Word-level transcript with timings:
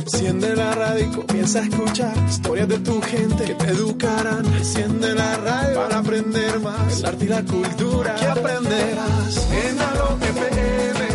Enciende 0.00 0.56
la 0.56 0.74
radio 0.74 1.04
y 1.04 1.10
comienza 1.10 1.58
a 1.58 1.62
escuchar 1.62 2.16
historias 2.26 2.68
de 2.68 2.78
tu 2.78 3.02
gente 3.02 3.44
que 3.44 3.54
te 3.54 3.66
educarán. 3.66 4.46
Enciende 4.46 5.14
la 5.14 5.36
radio 5.36 5.74
para 5.74 5.98
aprender 5.98 6.58
más. 6.60 7.00
El 7.00 7.06
arte 7.06 7.24
y 7.26 7.28
la 7.28 7.42
cultura 7.42 8.14
que 8.14 8.26
aprenderás. 8.26 9.48
En 9.52 9.78
Alo 9.78 10.16
FM, 10.22 11.06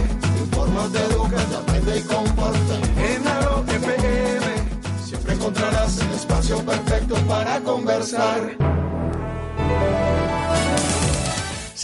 te 0.94 1.00
educa, 1.00 1.38
te 1.38 1.56
aprende 1.56 1.98
y 1.98 2.02
comparte. 2.04 2.76
En 3.16 3.28
Alo 3.28 3.66
FM, 3.68 4.48
siempre 5.04 5.34
encontrarás 5.34 6.00
el 6.02 6.12
espacio 6.12 6.64
perfecto 6.64 7.16
para 7.28 7.60
conversar. 7.62 8.56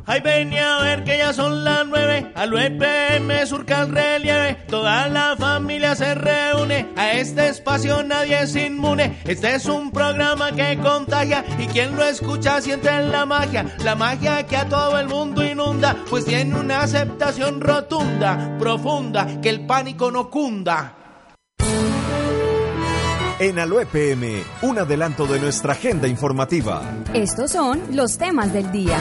Ay, 0.05 0.21
venía 0.21 0.77
a 0.77 0.83
ver 0.83 1.03
que 1.03 1.17
ya 1.17 1.33
son 1.33 1.63
las 1.63 1.85
nueve, 1.85 2.31
al 2.35 2.53
UEPM 2.53 3.45
surca 3.45 3.81
el 3.81 3.91
relieve, 3.93 4.55
toda 4.67 5.07
la 5.07 5.35
familia 5.37 5.95
se 5.95 6.15
reúne, 6.15 6.87
a 6.95 7.13
este 7.13 7.49
espacio 7.49 8.03
nadie 8.03 8.41
es 8.41 8.55
inmune, 8.55 9.19
este 9.25 9.55
es 9.55 9.65
un 9.65 9.91
programa 9.91 10.51
que 10.51 10.77
contagia. 10.77 11.43
Y 11.57 11.67
quien 11.67 11.95
lo 11.95 12.03
escucha 12.03 12.61
siente 12.61 12.89
la 12.89 13.25
magia, 13.25 13.65
la 13.83 13.95
magia 13.95 14.45
que 14.45 14.57
a 14.57 14.67
todo 14.67 14.97
el 14.99 15.07
mundo 15.07 15.43
inunda, 15.43 15.95
pues 16.09 16.25
tiene 16.25 16.55
una 16.55 16.81
aceptación 16.81 17.61
rotunda, 17.61 18.57
profunda, 18.59 19.41
que 19.41 19.49
el 19.49 19.65
pánico 19.65 20.11
no 20.11 20.29
cunda. 20.29 20.95
En 23.39 23.57
Alo 23.57 23.79
EPM, 23.79 24.43
un 24.63 24.79
adelanto 24.79 25.25
de 25.25 25.39
nuestra 25.39 25.71
agenda 25.71 26.09
informativa. 26.09 26.81
Estos 27.13 27.51
son 27.51 27.81
los 27.95 28.17
temas 28.17 28.51
del 28.51 28.69
día. 28.69 28.97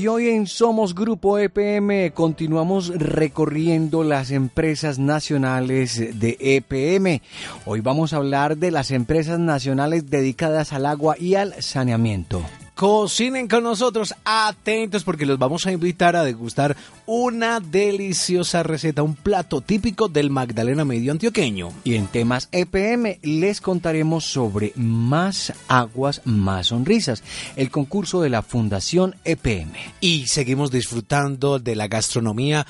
Y 0.00 0.06
hoy 0.06 0.30
en 0.30 0.46
Somos 0.46 0.94
Grupo 0.94 1.38
EPM 1.38 2.10
continuamos 2.14 2.88
recorriendo 2.88 4.02
las 4.02 4.30
empresas 4.30 4.98
nacionales 4.98 6.18
de 6.18 6.38
EPM. 6.40 7.20
Hoy 7.66 7.82
vamos 7.82 8.14
a 8.14 8.16
hablar 8.16 8.56
de 8.56 8.70
las 8.70 8.92
empresas 8.92 9.38
nacionales 9.38 10.08
dedicadas 10.08 10.72
al 10.72 10.86
agua 10.86 11.16
y 11.18 11.34
al 11.34 11.62
saneamiento. 11.62 12.42
Cocinen 12.80 13.46
con 13.46 13.64
nosotros, 13.64 14.14
atentos 14.24 15.04
porque 15.04 15.26
los 15.26 15.38
vamos 15.38 15.66
a 15.66 15.70
invitar 15.70 16.16
a 16.16 16.24
degustar 16.24 16.78
una 17.04 17.60
deliciosa 17.60 18.62
receta, 18.62 19.02
un 19.02 19.16
plato 19.16 19.60
típico 19.60 20.08
del 20.08 20.30
Magdalena 20.30 20.86
Medio 20.86 21.12
Antioqueño. 21.12 21.74
Y 21.84 21.96
en 21.96 22.06
temas 22.06 22.48
EPM 22.52 23.18
les 23.20 23.60
contaremos 23.60 24.24
sobre 24.24 24.72
Más 24.76 25.52
Aguas, 25.68 26.22
Más 26.24 26.68
Sonrisas, 26.68 27.22
el 27.56 27.70
concurso 27.70 28.22
de 28.22 28.30
la 28.30 28.40
Fundación 28.40 29.14
EPM. 29.26 29.74
Y 30.00 30.28
seguimos 30.28 30.70
disfrutando 30.70 31.58
de 31.58 31.76
la 31.76 31.86
gastronomía, 31.86 32.66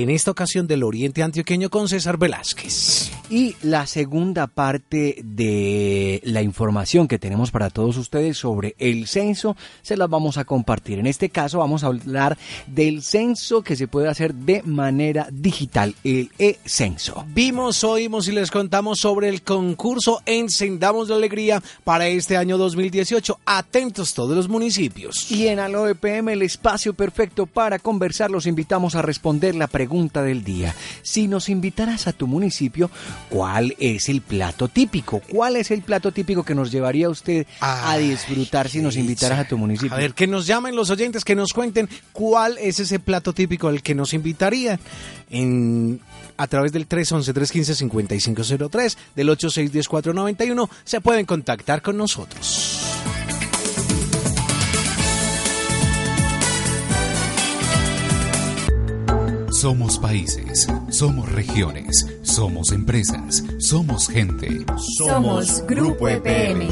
en 0.00 0.10
esta 0.10 0.30
ocasión 0.30 0.66
del 0.66 0.84
Oriente 0.84 1.22
Antioqueño 1.22 1.68
con 1.68 1.88
César 1.88 2.16
Velázquez. 2.16 3.10
Y 3.28 3.56
la 3.62 3.86
segunda 3.86 4.46
parte 4.46 5.16
de 5.22 6.20
la 6.24 6.42
información 6.42 7.08
que 7.08 7.18
tenemos 7.18 7.50
para 7.50 7.70
todos 7.70 7.96
ustedes 7.96 8.38
sobre 8.38 8.74
el 8.78 9.06
censo 9.06 9.56
se 9.82 9.96
las 9.96 10.08
vamos 10.08 10.38
a 10.38 10.44
compartir. 10.44 10.98
En 10.98 11.06
este 11.06 11.30
caso 11.30 11.58
vamos 11.58 11.84
a 11.84 11.88
hablar 11.88 12.38
del 12.66 13.02
censo 13.02 13.62
que 13.62 13.76
se 13.76 13.88
puede 13.88 14.08
hacer 14.08 14.34
de 14.34 14.62
manera 14.62 15.28
digital, 15.30 15.94
el 16.04 16.30
e-censo. 16.38 17.24
Vimos, 17.28 17.84
oímos 17.84 18.28
y 18.28 18.32
les 18.32 18.50
contamos 18.50 18.98
sobre 18.98 19.28
el 19.28 19.42
concurso 19.42 20.20
Encendamos 20.26 21.08
la 21.08 21.16
Alegría 21.16 21.62
para 21.84 22.06
este 22.08 22.36
año 22.36 22.58
2018. 22.58 23.40
Atentos 23.44 24.14
todos 24.14 24.36
los 24.36 24.48
municipios. 24.48 25.30
Y 25.30 25.48
en 25.48 25.58
Alo 25.58 25.88
EPM, 25.88 26.30
el 26.30 26.42
espacio 26.42 26.94
perfecto 26.94 27.46
para 27.46 27.78
conversar, 27.78 28.30
los 28.30 28.46
invitamos 28.46 28.94
a 28.94 29.02
responder 29.02 29.54
la 29.54 29.66
pregunta 29.66 29.81
del 30.22 30.44
día. 30.44 30.74
Si 31.02 31.28
nos 31.28 31.48
invitaras 31.48 32.06
a 32.06 32.12
tu 32.12 32.26
municipio, 32.26 32.90
¿cuál 33.28 33.74
es 33.78 34.08
el 34.08 34.20
plato 34.20 34.68
típico? 34.68 35.20
¿Cuál 35.20 35.56
es 35.56 35.70
el 35.70 35.82
plato 35.82 36.12
típico 36.12 36.44
que 36.44 36.54
nos 36.54 36.70
llevaría 36.70 37.06
a 37.06 37.10
usted 37.10 37.46
a 37.60 37.96
disfrutar 37.98 38.68
si 38.68 38.80
nos 38.80 38.96
invitaras 38.96 39.40
a 39.40 39.44
tu 39.44 39.58
municipio? 39.58 39.94
A 39.94 39.98
ver, 39.98 40.14
que 40.14 40.26
nos 40.26 40.46
llamen 40.46 40.76
los 40.76 40.90
oyentes, 40.90 41.24
que 41.24 41.34
nos 41.34 41.52
cuenten 41.52 41.88
cuál 42.12 42.58
es 42.58 42.80
ese 42.80 42.98
plato 42.98 43.32
típico 43.32 43.68
al 43.68 43.82
que 43.82 43.94
nos 43.94 44.14
invitarían 44.14 44.78
en 45.30 46.00
a 46.36 46.46
través 46.46 46.72
del 46.72 46.88
311-315-5503, 46.88 48.96
del 49.14 49.28
8610-491, 49.28 50.68
se 50.84 51.00
pueden 51.00 51.26
contactar 51.26 51.82
con 51.82 51.96
nosotros. 51.96 52.80
Somos 59.62 59.96
países, 59.96 60.66
somos 60.88 61.30
regiones, 61.30 62.04
somos 62.22 62.72
empresas, 62.72 63.44
somos 63.60 64.08
gente. 64.08 64.66
Somos 64.98 65.64
Grupo 65.68 66.08
EPM. 66.08 66.66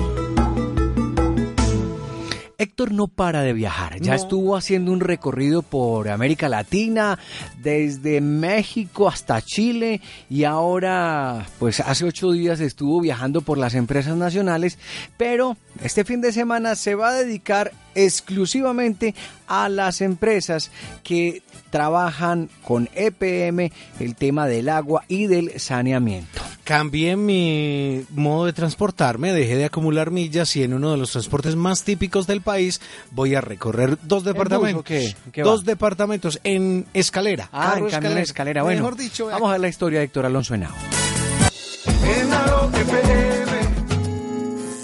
Héctor 2.58 2.92
no 2.92 3.06
para 3.06 3.42
de 3.42 3.52
viajar. 3.52 4.00
Ya 4.00 4.16
estuvo 4.16 4.56
haciendo 4.56 4.90
un 4.90 4.98
recorrido 4.98 5.62
por 5.62 6.08
América 6.08 6.48
Latina, 6.48 7.20
desde 7.62 8.20
México 8.20 9.06
hasta 9.06 9.40
Chile 9.40 10.00
y 10.28 10.42
ahora, 10.42 11.46
pues 11.60 11.78
hace 11.78 12.04
ocho 12.04 12.32
días 12.32 12.58
estuvo 12.58 13.00
viajando 13.00 13.40
por 13.40 13.56
las 13.56 13.74
empresas 13.74 14.16
nacionales, 14.16 14.78
pero 15.16 15.56
este 15.82 16.04
fin 16.04 16.20
de 16.20 16.32
semana 16.32 16.74
se 16.74 16.94
va 16.94 17.10
a 17.10 17.12
dedicar 17.14 17.72
exclusivamente 17.94 19.14
a 19.46 19.68
las 19.68 20.00
empresas 20.00 20.70
que 21.02 21.42
trabajan 21.70 22.48
con 22.62 22.88
EPM 22.94 23.70
el 23.98 24.14
tema 24.16 24.46
del 24.46 24.68
agua 24.68 25.04
y 25.08 25.26
del 25.26 25.58
saneamiento. 25.60 26.40
Cambié 26.64 27.16
mi 27.16 28.04
modo 28.10 28.46
de 28.46 28.52
transportarme, 28.52 29.32
dejé 29.32 29.56
de 29.56 29.64
acumular 29.64 30.12
millas 30.12 30.54
y 30.54 30.62
en 30.62 30.72
uno 30.74 30.92
de 30.92 30.98
los 30.98 31.10
transportes 31.10 31.56
más 31.56 31.82
típicos 31.82 32.28
del 32.28 32.42
país 32.42 32.80
voy 33.10 33.34
a 33.34 33.40
recorrer 33.40 33.98
dos 34.02 34.22
departamentos. 34.22 34.84
qué? 34.84 35.16
¿Qué 35.32 35.42
dos 35.42 35.62
va? 35.62 35.64
departamentos 35.64 36.38
en 36.44 36.86
escalera. 36.94 37.48
Ah, 37.52 37.76
carro 37.90 38.10
en 38.10 38.18
escalera. 38.18 38.62
Bueno, 38.62 38.82
Mejor 38.82 38.96
dicho, 38.96 39.26
vea. 39.26 39.34
vamos 39.36 39.48
a 39.48 39.52
ver 39.52 39.60
la 39.62 39.68
historia 39.68 39.98
de 39.98 40.04
Héctor 40.04 40.26
Alonso 40.26 40.54
Henao. 40.54 40.72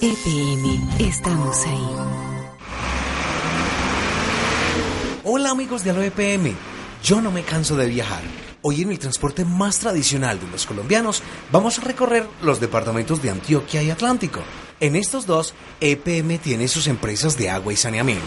EPM, 0.02 0.88
estamos 0.98 1.64
ahí. 1.66 1.88
Hola 5.24 5.50
amigos 5.50 5.84
de 5.84 5.90
Alo 5.90 6.02
EPM, 6.02 6.54
yo 7.02 7.22
no 7.22 7.30
me 7.30 7.42
canso 7.42 7.76
de 7.76 7.86
viajar. 7.86 8.20
Hoy 8.60 8.82
en 8.82 8.90
el 8.90 8.98
transporte 8.98 9.46
más 9.46 9.78
tradicional 9.78 10.38
de 10.38 10.48
los 10.48 10.66
colombianos 10.66 11.22
vamos 11.50 11.78
a 11.78 11.82
recorrer 11.82 12.26
los 12.42 12.60
departamentos 12.60 13.22
de 13.22 13.30
Antioquia 13.30 13.82
y 13.82 13.90
Atlántico. 13.90 14.40
En 14.80 14.96
estos 14.96 15.24
dos, 15.24 15.54
EPM 15.80 16.38
tiene 16.38 16.68
sus 16.68 16.88
empresas 16.88 17.38
de 17.38 17.48
agua 17.48 17.72
y 17.72 17.76
saneamiento. 17.76 18.26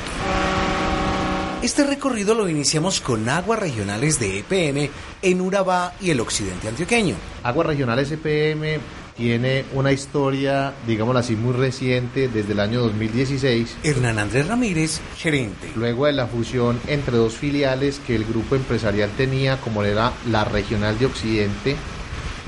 Este 1.61 1.83
recorrido 1.83 2.35
lo 2.35 2.49
iniciamos 2.49 3.01
con 3.01 3.27
aguas 3.29 3.59
regionales 3.59 4.17
de 4.19 4.39
EPM 4.39 4.89
en 5.21 5.41
Urabá 5.41 5.93
y 5.99 6.09
el 6.09 6.21
occidente 6.21 6.69
antioqueño. 6.69 7.15
Aguas 7.43 7.67
Regionales 7.67 8.09
EPM 8.11 8.79
tiene 9.19 9.65
una 9.73 9.91
historia, 9.91 10.73
digámoslo 10.87 11.19
así, 11.19 11.35
muy 11.35 11.53
reciente, 11.53 12.29
desde 12.29 12.53
el 12.53 12.61
año 12.61 12.79
2016. 12.79 13.75
Hernán 13.83 14.17
Andrés 14.17 14.47
Ramírez, 14.47 15.01
gerente. 15.17 15.69
Luego 15.75 16.05
de 16.05 16.13
la 16.13 16.25
fusión 16.25 16.79
entre 16.87 17.17
dos 17.17 17.33
filiales 17.33 17.99
que 17.99 18.15
el 18.15 18.23
grupo 18.23 18.55
empresarial 18.55 19.09
tenía, 19.17 19.57
como 19.57 19.83
era 19.83 20.13
la 20.31 20.45
Regional 20.45 20.97
de 20.97 21.05
Occidente 21.05 21.75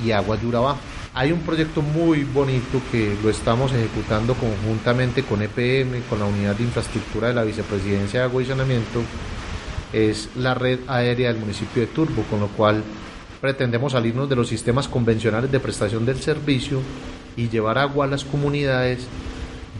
y 0.03 0.12
Aguas 0.12 0.41
de 0.41 0.47
Urabá. 0.47 0.77
Hay 1.13 1.33
un 1.33 1.41
proyecto 1.41 1.81
muy 1.81 2.23
bonito 2.23 2.81
que 2.89 3.17
lo 3.21 3.29
estamos 3.29 3.74
ejecutando 3.74 4.33
conjuntamente 4.35 5.24
con 5.24 5.41
EPM, 5.41 6.03
con 6.09 6.19
la 6.19 6.25
Unidad 6.25 6.56
de 6.56 6.63
Infraestructura 6.63 7.27
de 7.27 7.33
la 7.33 7.44
Vicepresidencia 7.44 8.21
de 8.21 8.25
Agua 8.27 8.44
y 8.44 8.45
Saneamiento, 8.45 9.01
es 9.91 10.29
la 10.38 10.53
red 10.53 10.79
aérea 10.88 11.33
del 11.33 11.41
municipio 11.41 11.81
de 11.81 11.88
Turbo, 11.88 12.24
con 12.29 12.39
lo 12.39 12.47
cual 12.47 12.81
pretendemos 13.41 13.93
salirnos 13.93 14.29
de 14.29 14.35
los 14.35 14.47
sistemas 14.47 14.88
convencionales 14.88 15.51
de 15.51 15.59
prestación 15.59 16.05
del 16.05 16.21
servicio 16.21 16.79
y 17.35 17.49
llevar 17.49 17.79
agua 17.79 18.05
a 18.05 18.07
las 18.07 18.23
comunidades 18.23 18.99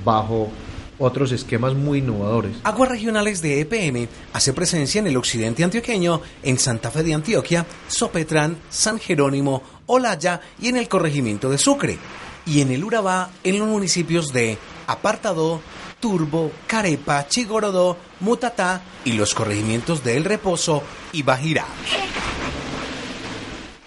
bajo 0.04 0.50
otros 0.98 1.32
esquemas 1.32 1.74
muy 1.74 2.00
innovadores. 2.00 2.58
Aguas 2.64 2.90
Regionales 2.90 3.42
de 3.42 3.62
EPM 3.62 4.08
hace 4.34 4.54
presencia 4.54 5.00
en 5.00 5.08
el 5.08 5.18
occidente 5.18 5.64
antioqueño, 5.64 6.22
en 6.44 6.60
Santa 6.60 6.92
Fe 6.92 7.04
de 7.04 7.14
Antioquia, 7.14 7.66
Sopetrán, 7.88 8.58
San 8.70 9.00
Jerónimo, 9.00 9.64
Olaya 9.88 10.42
y 10.60 10.68
en 10.68 10.78
el 10.78 10.88
corregimiento 10.88 11.50
de 11.50 11.58
Sucre. 11.58 11.98
Y 12.46 12.62
en 12.62 12.72
el 12.72 12.84
Urabá, 12.84 13.30
en 13.44 13.60
los 13.60 13.68
municipios 13.68 14.34
de 14.34 14.58
Apartadó, 14.88 15.62
Turbo, 16.00 16.52
Carepa, 16.66 17.28
Chigorodó, 17.28 17.98
Mutatá 18.20 18.82
y 19.06 19.14
los 19.14 19.36
corregimientos 19.36 20.04
de 20.04 20.18
El 20.18 20.24
Reposo 20.24 20.82
y 21.14 21.22
Bajirá. 21.22 21.66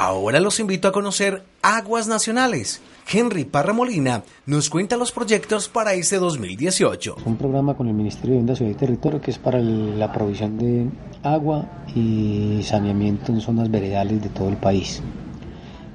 Ahora 0.04 0.38
los 0.38 0.60
invito 0.60 0.86
a 0.86 0.92
conocer 0.92 1.44
Aguas 1.62 2.08
Nacionales. 2.08 2.82
Henry 3.10 3.46
Parra 3.46 3.72
Molina 3.72 4.22
nos 4.44 4.68
cuenta 4.68 4.98
los 4.98 5.12
proyectos 5.12 5.70
para 5.70 5.94
este 5.94 6.18
2018. 6.18 7.16
un 7.24 7.38
programa 7.38 7.74
con 7.74 7.88
el 7.88 7.94
Ministerio 7.94 8.32
de 8.32 8.32
Vivienda, 8.32 8.54
Ciudad 8.54 8.72
y 8.72 8.74
Territorio 8.74 9.22
que 9.22 9.30
es 9.30 9.38
para 9.38 9.60
la 9.60 10.12
provisión 10.12 10.58
de 10.58 10.90
agua 11.22 11.64
y 11.94 12.60
saneamiento 12.64 13.32
en 13.32 13.40
zonas 13.40 13.70
veredales 13.70 14.20
de 14.20 14.28
todo 14.28 14.50
el 14.50 14.58
país. 14.58 15.02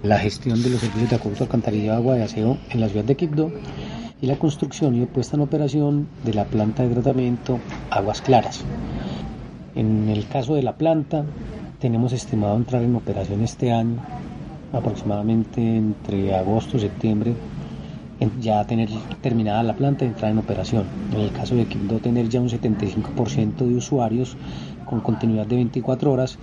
La 0.02 0.18
gestión 0.18 0.64
de 0.64 0.72
los 0.72 0.80
servicios 0.80 1.12
de 1.12 1.16
acueducto, 1.18 1.44
alcantarillado, 1.44 1.98
agua 2.00 2.18
y 2.18 2.22
aseo 2.24 2.58
en 2.72 2.82
la 2.82 2.90
ciudad 2.90 3.06
de 3.06 3.16
Quibdó 3.16 3.52
y 4.24 4.26
la 4.26 4.40
construcción 4.40 5.00
y 5.00 5.06
puesta 5.06 5.36
en 5.36 5.44
operación 5.44 6.08
de 6.26 6.34
la 6.34 6.46
planta 6.46 6.82
de 6.82 6.96
tratamiento 6.96 7.60
Aguas 7.92 8.24
Claras. 8.24 8.62
En 9.76 10.10
el 10.10 10.28
caso 10.28 10.56
de 10.56 10.64
la 10.64 10.78
planta, 10.78 11.26
tenemos 11.80 12.12
estimado 12.14 12.56
entrar 12.58 12.84
en 12.84 12.96
operación 12.96 13.42
este 13.42 13.72
año, 13.72 13.98
aproximadamente 14.74 15.62
entre 15.62 16.36
agosto 16.36 16.78
y 16.78 16.82
septiembre, 16.82 17.34
ya 18.42 18.66
tener 18.66 18.90
terminada 19.22 19.64
la 19.64 19.76
planta 19.76 20.04
y 20.04 20.10
entrar 20.10 20.32
en 20.32 20.40
operación. 20.40 20.84
En 21.14 21.22
el 21.22 21.32
caso 21.32 21.56
de 21.56 21.66
Quibdó, 21.66 22.00
tener 22.00 22.28
ya 22.28 22.42
un 22.42 22.50
75% 22.50 23.56
de 23.58 23.76
usuarios 23.76 24.36
con 24.86 25.00
continuidad 25.00 25.46
de 25.46 25.56
24 25.56 26.12
horas 26.12 26.38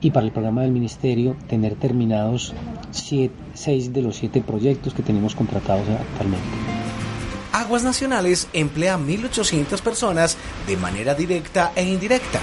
y 0.00 0.10
para 0.10 0.26
el 0.26 0.32
programa 0.32 0.62
del 0.62 0.72
Ministerio 0.72 1.36
tener 1.46 1.74
terminados 1.74 2.54
6 2.90 3.92
de 3.92 4.02
los 4.02 4.16
7 4.16 4.42
proyectos 4.46 4.94
que 4.94 5.02
tenemos 5.02 5.34
contratados 5.34 5.86
actualmente. 5.88 6.46
Aguas 7.52 7.84
Nacionales 7.84 8.48
emplea 8.52 8.98
1.800 8.98 9.80
personas 9.80 10.36
de 10.66 10.76
manera 10.76 11.14
directa 11.14 11.72
e 11.76 11.84
indirecta. 11.84 12.40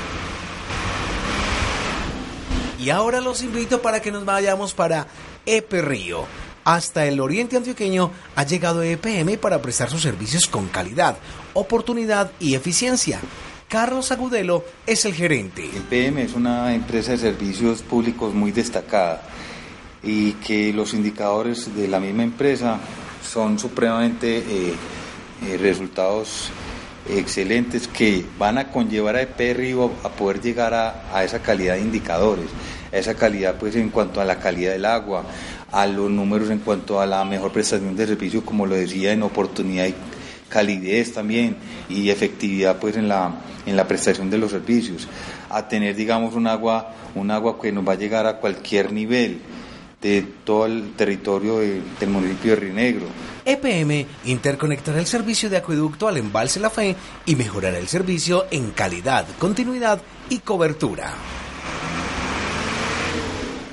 Y 2.82 2.90
ahora 2.90 3.22
los 3.22 3.44
invito 3.44 3.80
para 3.80 4.02
que 4.02 4.12
nos 4.12 4.26
vayamos 4.26 4.74
para 4.74 5.06
Epe 5.46 5.84
Río. 5.84 6.26
Hasta 6.64 7.06
el 7.06 7.20
oriente 7.20 7.56
antioqueño 7.56 8.12
ha 8.36 8.44
llegado 8.44 8.82
EPM 8.82 9.38
para 9.38 9.62
prestar 9.62 9.90
sus 9.92 10.02
servicios 10.02 10.48
con 10.48 10.68
calidad, 10.68 11.16
oportunidad 11.54 12.32
y 12.40 12.56
eficiencia. 12.56 13.20
Carlos 13.68 14.12
Agudelo 14.12 14.66
es 14.88 15.06
el 15.06 15.14
gerente. 15.14 15.64
EPM 15.64 16.18
es 16.20 16.34
una 16.34 16.74
empresa 16.74 17.12
de 17.12 17.20
servicios 17.20 17.84
públicos 17.84 18.34
muy 18.34 18.52
destacada 18.52 19.22
y 20.02 20.34
que 20.34 20.74
los 20.74 20.96
indicadores 20.96 21.76
de 21.76 21.88
la 21.88 22.00
misma 22.00 22.24
empresa 22.24 22.80
son 23.24 23.60
supremamente 23.60 24.40
eh, 24.40 24.74
eh, 25.48 25.58
resultados 25.58 26.50
excelentes 27.10 27.88
que 27.88 28.26
van 28.38 28.58
a 28.58 28.70
conllevar 28.72 29.16
a 29.16 29.22
EP 29.22 29.58
a 30.04 30.10
poder 30.10 30.42
llegar 30.42 30.74
a, 30.74 31.04
a 31.16 31.24
esa 31.24 31.40
calidad 31.40 31.76
de 31.76 31.82
indicadores, 31.82 32.46
a 32.92 32.98
esa 32.98 33.16
calidad 33.16 33.56
pues 33.56 33.76
en 33.76 33.90
cuanto 33.90 34.22
a 34.22 34.26
la 34.26 34.40
calidad 34.40 34.74
del 34.74 34.86
agua, 34.86 35.24
a 35.72 35.88
los 35.88 36.10
números 36.10 36.50
en 36.50 36.60
cuanto 36.60 37.00
a 37.00 37.06
la 37.06 37.24
mejor 37.26 37.52
prestación 37.52 37.96
de 37.96 38.08
servicio, 38.08 38.46
como 38.46 38.66
lo 38.66 38.76
decía, 38.76 39.14
en 39.14 39.24
oportunidad 39.24 39.88
y 39.88 39.96
calidez 40.50 41.14
también 41.14 41.56
y 41.90 42.10
efectividad 42.10 42.78
pues 42.78 42.98
en 42.98 43.08
la, 43.08 43.36
en 43.66 43.76
la 43.76 43.88
prestación 43.88 44.30
de 44.30 44.38
los 44.38 44.52
servicios, 44.52 45.08
a 45.50 45.68
tener 45.68 45.96
digamos 45.96 46.36
un 46.36 46.48
agua, 46.48 46.94
un 47.16 47.32
agua 47.32 47.60
que 47.60 47.72
nos 47.72 47.88
va 47.88 47.94
a 47.94 47.98
llegar 47.98 48.28
a 48.28 48.38
cualquier 48.38 48.92
nivel 48.92 49.40
de 50.02 50.24
todo 50.44 50.66
el 50.66 50.94
territorio 50.96 51.60
de- 51.60 51.82
del 52.00 52.10
municipio 52.10 52.52
de 52.52 52.56
Río 52.62 52.74
Negro. 52.74 53.06
EPM 53.46 54.06
interconectará 54.26 55.00
el 55.00 55.06
servicio 55.08 55.50
de 55.50 55.58
acueducto 55.58 56.08
al 56.08 56.18
embalse 56.18 56.60
La 56.60 56.70
Fe 56.70 56.96
y 57.26 57.36
mejorará 57.36 57.78
el 57.78 57.88
servicio 57.88 58.46
en 58.52 58.72
calidad, 58.72 59.26
continuidad 59.40 60.02
y 60.30 60.40
cobertura. 60.40 61.14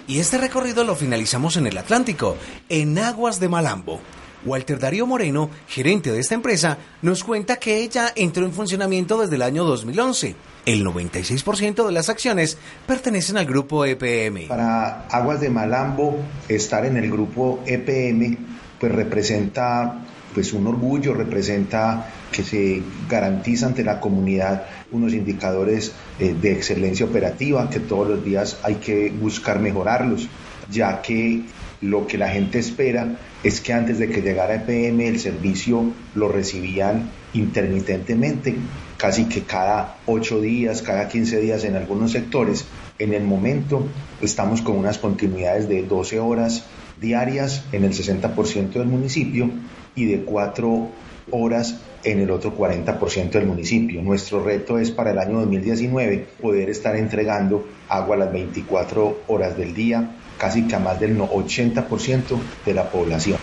Y 0.06 0.20
este 0.20 0.38
recorrido 0.38 0.84
lo 0.84 0.96
finalizamos 0.96 1.56
en 1.58 1.66
el 1.66 1.76
Atlántico, 1.76 2.36
en 2.70 2.98
Aguas 2.98 3.40
de 3.40 3.48
Malambo. 3.50 4.00
Walter 4.44 4.78
Darío 4.78 5.06
Moreno, 5.06 5.50
gerente 5.66 6.12
de 6.12 6.20
esta 6.20 6.34
empresa, 6.34 6.78
nos 7.02 7.24
cuenta 7.24 7.56
que 7.56 7.78
ella 7.78 8.12
entró 8.14 8.44
en 8.44 8.52
funcionamiento 8.52 9.20
desde 9.20 9.36
el 9.36 9.42
año 9.42 9.64
2011. 9.64 10.34
El 10.66 10.84
96% 10.84 11.86
de 11.86 11.92
las 11.92 12.08
acciones 12.08 12.58
pertenecen 12.86 13.38
al 13.38 13.46
grupo 13.46 13.84
EPM. 13.84 14.48
Para 14.48 15.06
Aguas 15.08 15.40
de 15.40 15.50
Malambo, 15.50 16.18
estar 16.48 16.84
en 16.84 16.96
el 16.96 17.10
grupo 17.10 17.62
EPM, 17.66 18.36
pues 18.78 18.92
representa 18.92 20.04
pues 20.34 20.52
un 20.52 20.66
orgullo, 20.66 21.14
representa 21.14 22.06
que 22.30 22.44
se 22.44 22.82
garantiza 23.08 23.66
ante 23.66 23.82
la 23.82 23.98
comunidad 23.98 24.66
unos 24.92 25.12
indicadores 25.14 25.92
eh, 26.18 26.34
de 26.40 26.52
excelencia 26.52 27.06
operativa 27.06 27.68
que 27.70 27.80
todos 27.80 28.08
los 28.08 28.24
días 28.24 28.58
hay 28.62 28.76
que 28.76 29.10
buscar 29.10 29.58
mejorarlos, 29.58 30.28
ya 30.70 31.00
que 31.02 31.42
lo 31.80 32.06
que 32.06 32.18
la 32.18 32.28
gente 32.28 32.58
espera 32.58 33.18
es 33.42 33.60
que 33.60 33.72
antes 33.72 33.98
de 33.98 34.08
que 34.08 34.20
llegara 34.20 34.56
EPM 34.56 35.00
el 35.00 35.20
servicio 35.20 35.92
lo 36.14 36.28
recibían 36.28 37.10
intermitentemente, 37.34 38.56
casi 38.96 39.26
que 39.26 39.42
cada 39.42 39.98
8 40.06 40.40
días, 40.40 40.82
cada 40.82 41.08
15 41.08 41.40
días 41.40 41.64
en 41.64 41.76
algunos 41.76 42.12
sectores. 42.12 42.66
En 42.98 43.14
el 43.14 43.22
momento 43.22 43.86
estamos 44.20 44.60
con 44.60 44.76
unas 44.76 44.98
continuidades 44.98 45.68
de 45.68 45.84
12 45.84 46.18
horas 46.18 46.64
diarias 47.00 47.64
en 47.70 47.84
el 47.84 47.92
60% 47.92 48.72
del 48.72 48.86
municipio 48.86 49.50
y 49.94 50.06
de 50.06 50.22
4 50.22 50.88
horas 51.30 51.80
en 52.04 52.20
el 52.20 52.30
otro 52.30 52.56
40% 52.56 53.30
del 53.30 53.46
municipio. 53.46 54.02
Nuestro 54.02 54.42
reto 54.42 54.78
es 54.78 54.90
para 54.90 55.10
el 55.10 55.18
año 55.18 55.40
2019 55.40 56.26
poder 56.40 56.70
estar 56.70 56.96
entregando 56.96 57.66
agua 57.88 58.16
a 58.16 58.18
las 58.18 58.32
24 58.32 59.22
horas 59.28 59.56
del 59.56 59.74
día, 59.74 60.16
casi 60.38 60.66
que 60.66 60.76
a 60.76 60.78
más 60.78 60.98
del 60.98 61.18
80% 61.18 62.38
de 62.64 62.74
la 62.74 62.88
población. 62.90 63.38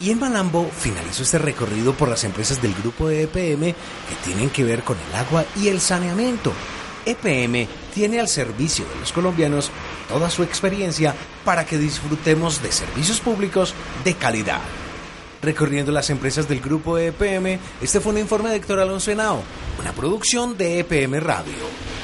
Y 0.00 0.10
en 0.10 0.20
Malambo 0.20 0.70
finalizó 0.70 1.24
este 1.24 1.38
recorrido 1.38 1.92
por 1.92 2.08
las 2.08 2.22
empresas 2.22 2.62
del 2.62 2.72
grupo 2.72 3.08
de 3.08 3.24
EPM 3.24 3.62
que 3.62 4.14
tienen 4.24 4.48
que 4.50 4.62
ver 4.62 4.84
con 4.84 4.96
el 4.96 5.14
agua 5.16 5.44
y 5.56 5.68
el 5.68 5.80
saneamiento. 5.80 6.52
EPM 7.04 7.66
tiene 7.92 8.20
al 8.20 8.28
servicio 8.28 8.84
de 8.84 9.00
los 9.00 9.12
colombianos 9.12 9.70
toda 10.08 10.30
su 10.30 10.44
experiencia 10.44 11.14
para 11.44 11.66
que 11.66 11.78
disfrutemos 11.78 12.62
de 12.62 12.70
servicios 12.70 13.18
públicos 13.20 13.74
de 14.04 14.14
calidad. 14.14 14.60
Recorriendo 15.42 15.90
las 15.90 16.10
empresas 16.10 16.48
del 16.48 16.60
grupo 16.60 16.98
EPM, 16.98 17.58
este 17.80 18.00
fue 18.00 18.12
un 18.12 18.18
informe 18.18 18.50
de 18.50 18.56
Héctor 18.56 18.80
Alonso 18.80 19.10
Henao, 19.10 19.42
una 19.80 19.92
producción 19.92 20.56
de 20.56 20.80
EPM 20.80 21.20
Radio. 21.20 21.97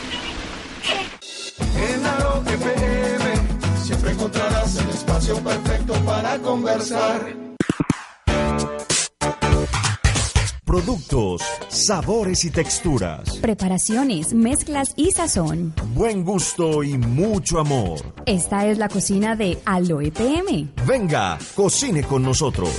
En 1.58 2.06
Alo 2.06 2.42
FM 2.46 3.78
siempre 3.82 4.12
encontrarás 4.12 4.76
el 4.76 4.88
espacio 4.90 5.37
perfecto 5.38 5.94
para 6.04 6.38
conversar. 6.38 7.44
Productos, 10.64 11.42
sabores 11.68 12.44
y 12.44 12.50
texturas. 12.50 13.37
Preparaciones, 13.38 14.34
mezclas 14.34 14.92
y 14.96 15.12
sazón. 15.12 15.73
Buen 15.94 16.25
gusto 16.25 16.82
y 16.82 16.99
mucho 16.99 17.61
amor. 17.61 18.00
Esta 18.26 18.66
es 18.66 18.78
la 18.78 18.88
cocina 18.88 19.37
de 19.37 19.58
Aloe 19.66 20.11
PM. 20.11 20.70
Venga, 20.84 21.38
cocine 21.54 22.02
con 22.02 22.25
nosotros. 22.25 22.70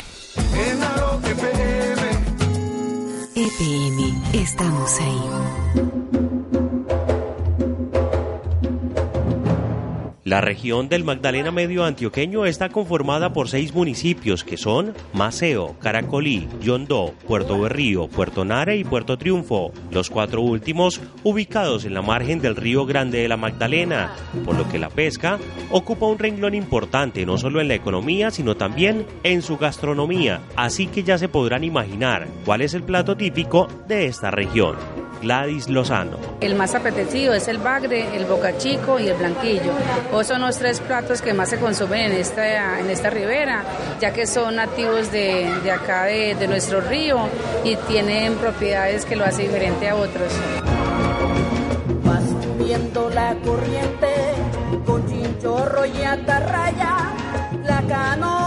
EPM, 3.36 4.22
estamos 4.34 5.00
ahí. 5.00 6.19
La 10.30 10.42
región 10.42 10.90
del 10.90 11.04
Magdalena 11.04 11.50
Medio 11.50 11.86
Antioqueño 11.86 12.46
está 12.46 12.70
conformada 12.70 13.34
por 13.34 13.50
seis 13.50 13.74
municipios 13.74 14.44
que 14.44 14.58
son 14.58 14.94
Maceo, 15.12 15.76
Caracolí, 15.80 16.48
Yondó, 16.62 17.16
Puerto 17.28 17.60
Berrío, 17.60 18.08
Puerto 18.08 18.46
Nare 18.46 18.78
y 18.78 18.84
Puerto 18.84 19.18
Triunfo, 19.18 19.72
los 19.90 20.12
cuatro 20.12 20.42
últimos 20.42 21.02
ubicados 21.24 21.84
en 21.84 21.96
la 21.96 22.04
margen 22.04 22.42
del 22.42 22.56
río 22.56 22.86
Grande 22.86 23.24
de 23.24 23.28
la 23.28 23.38
Magdalena, 23.38 24.14
por 24.46 24.56
lo 24.56 24.70
que 24.70 24.78
la 24.78 24.92
pesca 24.92 25.40
ocupa 25.72 26.06
un 26.06 26.20
renglón 26.20 26.54
importante 26.54 27.26
no 27.26 27.40
solo 27.40 27.60
en 27.60 27.68
la 27.68 27.74
economía, 27.74 28.30
sino 28.30 28.56
también 28.56 29.08
en 29.24 29.42
su 29.42 29.58
gastronomía, 29.58 30.42
así 30.56 30.86
que 30.86 31.02
ya 31.02 31.18
se 31.18 31.28
podrán 31.28 31.64
imaginar 31.64 32.28
cuál 32.46 32.62
es 32.62 32.76
el 32.76 32.84
plato 32.84 33.18
típico 33.18 33.68
de 33.88 34.06
esta 34.06 34.30
región. 34.30 34.76
Gladys 35.22 35.68
Lozano. 35.70 36.18
El 36.42 36.56
más 36.56 36.76
apetecido 36.76 37.34
es 37.34 37.48
el 37.48 37.58
bagre, 37.58 38.16
el 38.16 38.26
bocachico 38.26 39.00
y 39.00 39.08
el 39.08 39.18
blanquillo. 39.18 39.74
O 40.14 40.24
son 40.24 40.42
los 40.42 40.58
tres 40.58 40.80
platos 40.80 41.22
que 41.22 41.34
más 41.34 41.50
se 41.50 41.58
consumen 41.58 42.12
en 42.12 42.14
esta, 42.14 42.80
en 42.80 42.90
esta 42.90 43.10
ribera, 43.10 43.64
ya 44.00 44.14
que 44.14 44.26
son 44.26 44.56
nativos 44.56 45.12
de, 45.12 45.50
de 45.64 45.72
acá, 45.72 46.06
de, 46.06 46.36
de 46.36 46.48
nuestro 46.48 46.82
río, 46.82 47.28
y 47.64 47.76
tienen 47.88 48.36
propiedades 48.36 49.06
que 49.06 49.16
lo 49.16 49.26
hace 49.26 49.44
diferente 49.44 49.90
a 49.90 49.96
otros. 49.96 50.32
Va 52.08 52.20
subiendo 52.22 53.10
la 53.10 53.36
corriente 53.44 54.08
con 54.86 55.08
chinchorro 55.08 55.86
y 55.86 56.04
atarraya, 56.04 56.96
la 57.66 57.82
canoa 57.88 58.39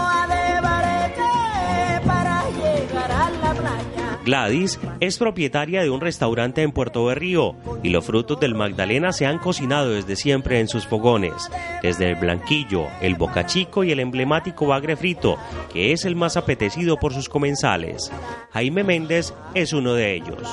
Gladys 4.23 4.79
es 4.99 5.17
propietaria 5.17 5.81
de 5.83 5.89
un 5.89 6.01
restaurante 6.01 6.61
en 6.61 6.71
Puerto 6.71 7.05
Berrío 7.05 7.55
y 7.83 7.89
los 7.89 8.05
frutos 8.05 8.39
del 8.39 8.55
Magdalena 8.55 9.11
se 9.11 9.25
han 9.25 9.39
cocinado 9.39 9.91
desde 9.91 10.15
siempre 10.15 10.59
en 10.59 10.67
sus 10.67 10.87
fogones, 10.87 11.49
desde 11.81 12.09
el 12.09 12.15
blanquillo, 12.15 12.87
el 13.01 13.15
bocachico 13.15 13.83
y 13.83 13.91
el 13.91 13.99
emblemático 13.99 14.67
bagre 14.67 14.95
frito, 14.95 15.37
que 15.71 15.91
es 15.91 16.05
el 16.05 16.15
más 16.15 16.37
apetecido 16.37 16.97
por 16.97 17.13
sus 17.13 17.29
comensales. 17.29 18.11
Jaime 18.51 18.83
Méndez 18.83 19.33
es 19.53 19.73
uno 19.73 19.93
de 19.93 20.15
ellos. 20.15 20.49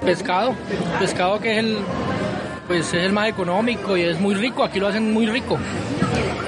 Pescado, 0.00 0.54
pescado 0.98 1.38
que 1.40 1.52
es 1.52 1.58
el, 1.58 1.78
pues 2.72 2.94
es 2.94 3.04
el 3.04 3.12
más 3.12 3.28
económico 3.28 3.98
y 3.98 4.00
es 4.00 4.18
muy 4.18 4.34
rico, 4.34 4.64
aquí 4.64 4.80
lo 4.80 4.88
hacen 4.88 5.12
muy 5.12 5.26
rico. 5.26 5.58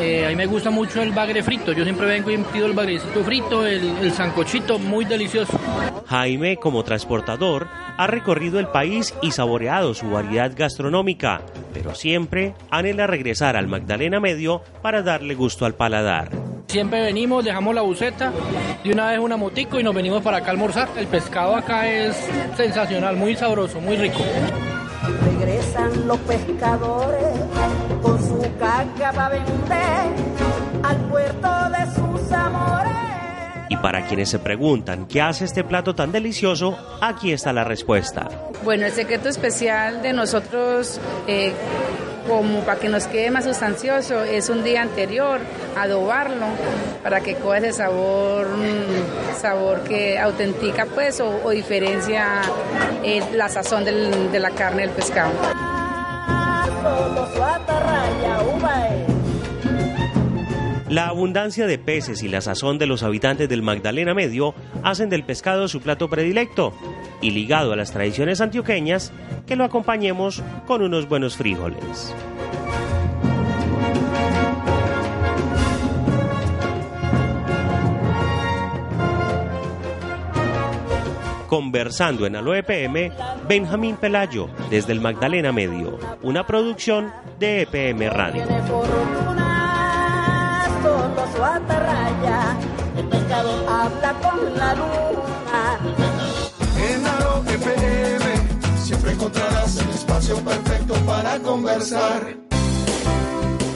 Eh, 0.00 0.24
a 0.24 0.30
mí 0.30 0.36
me 0.36 0.46
gusta 0.46 0.70
mucho 0.70 1.02
el 1.02 1.12
bagre 1.12 1.42
frito, 1.42 1.72
yo 1.72 1.84
siempre 1.84 2.06
vengo 2.06 2.30
y 2.30 2.38
pido 2.38 2.64
el 2.64 2.72
bagrecito 2.72 3.22
frito, 3.22 3.66
el, 3.66 3.94
el 3.98 4.10
sancochito, 4.10 4.78
muy 4.78 5.04
delicioso. 5.04 5.60
Jaime, 6.06 6.56
como 6.56 6.82
transportador, 6.82 7.68
ha 7.98 8.06
recorrido 8.06 8.58
el 8.58 8.68
país 8.68 9.12
y 9.20 9.32
saboreado 9.32 9.92
su 9.92 10.08
variedad 10.08 10.50
gastronómica, 10.56 11.42
pero 11.74 11.94
siempre 11.94 12.54
anhela 12.70 13.06
regresar 13.06 13.54
al 13.54 13.68
Magdalena 13.68 14.18
Medio 14.18 14.62
para 14.80 15.02
darle 15.02 15.34
gusto 15.34 15.66
al 15.66 15.74
paladar. 15.74 16.30
Siempre 16.68 17.02
venimos, 17.02 17.44
dejamos 17.44 17.74
la 17.74 17.82
buceta, 17.82 18.32
de 18.82 18.90
una 18.90 19.10
vez 19.10 19.18
una 19.18 19.36
motico 19.36 19.78
y 19.78 19.82
nos 19.82 19.94
venimos 19.94 20.22
para 20.22 20.38
acá 20.38 20.46
a 20.46 20.50
almorzar. 20.52 20.88
El 20.96 21.06
pescado 21.06 21.54
acá 21.54 21.86
es 21.86 22.16
sensacional, 22.56 23.14
muy 23.14 23.36
sabroso, 23.36 23.78
muy 23.78 23.96
rico. 23.96 24.20
Regresan 25.24 26.06
los 26.06 26.18
pescadores 26.20 27.26
con 28.02 28.18
su 28.22 28.40
caca 28.58 29.12
para 29.12 29.28
vender 29.30 30.12
al 30.82 30.96
puerto 31.08 31.48
de 31.70 31.94
sus 31.94 32.32
amores. 32.32 32.92
Y 33.68 33.76
para 33.78 34.06
quienes 34.06 34.28
se 34.28 34.38
preguntan 34.38 35.06
qué 35.06 35.22
hace 35.22 35.44
este 35.44 35.64
plato 35.64 35.94
tan 35.94 36.12
delicioso, 36.12 36.76
aquí 37.00 37.32
está 37.32 37.52
la 37.52 37.64
respuesta. 37.64 38.28
Bueno, 38.62 38.86
el 38.86 38.92
secreto 38.92 39.28
especial 39.28 40.02
de 40.02 40.12
nosotros, 40.12 41.00
eh, 41.26 41.52
como 42.26 42.60
para 42.60 42.80
que 42.80 42.88
nos 42.88 43.06
quede 43.06 43.30
más 43.30 43.44
sustancioso, 43.44 44.22
es 44.24 44.48
un 44.48 44.64
día 44.64 44.82
anterior 44.82 45.40
adobarlo 45.76 46.46
para 47.02 47.20
que 47.20 47.34
coja 47.36 47.58
ese 47.58 47.72
sabor, 47.72 48.48
mm, 48.48 49.40
sabor 49.40 49.80
que 49.82 50.18
autentica 50.18 50.86
pues 50.86 51.20
o, 51.20 51.50
diferencia 51.50 52.42
eh, 53.02 53.22
la 53.32 53.48
sazón 53.48 53.84
de 53.84 54.40
la 54.40 54.50
carne 54.50 54.82
del 54.82 54.90
pescado. 54.90 55.32
La 60.88 61.08
abundancia 61.08 61.66
de 61.66 61.78
peces 61.78 62.22
y 62.22 62.28
la 62.28 62.40
sazón 62.40 62.78
de 62.78 62.86
los 62.86 63.02
habitantes 63.02 63.48
del 63.48 63.62
Magdalena 63.62 64.14
Medio 64.14 64.54
hacen 64.82 65.08
del 65.08 65.24
pescado 65.24 65.66
su 65.66 65.80
plato 65.80 66.08
predilecto 66.08 66.72
y 67.24 67.30
ligado 67.30 67.72
a 67.72 67.76
las 67.76 67.90
tradiciones 67.90 68.42
antioqueñas, 68.42 69.10
que 69.46 69.56
lo 69.56 69.64
acompañemos 69.64 70.42
con 70.66 70.82
unos 70.82 71.08
buenos 71.08 71.38
frijoles. 71.38 72.14
Conversando 81.48 82.26
en 82.26 82.36
Aloe 82.36 82.62
PM, 82.62 83.10
Benjamín 83.48 83.96
Pelayo, 83.96 84.50
desde 84.68 84.92
el 84.92 85.00
Magdalena 85.00 85.50
Medio, 85.50 85.98
una 86.22 86.46
producción 86.46 87.10
de 87.38 87.62
EPM 87.62 88.10
Radio. 88.10 88.42
El 88.42 88.50
habla 93.66 94.12
con 94.20 94.54
la 94.56 94.74
luna. 94.74 96.03
En 96.90 97.06
Alo 97.06 97.44
FM 97.46 98.24
siempre 98.82 99.12
encontrarás 99.12 99.76
el 99.78 99.90
espacio 99.90 100.36
perfecto 100.36 100.94
para 101.06 101.38
conversar. 101.40 102.36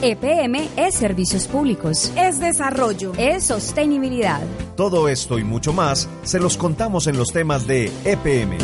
EPM 0.01 0.69
es 0.77 0.95
servicios 0.95 1.47
públicos. 1.47 2.13
Es 2.15 2.39
desarrollo. 2.39 3.11
Es 3.17 3.43
sostenibilidad. 3.43 4.41
Todo 4.77 5.09
esto 5.09 5.37
y 5.39 5.43
mucho 5.43 5.73
más 5.73 6.07
se 6.23 6.39
los 6.39 6.55
contamos 6.55 7.07
en 7.07 7.17
los 7.17 7.33
temas 7.33 7.67
de 7.67 7.91
EPM. 8.05 8.57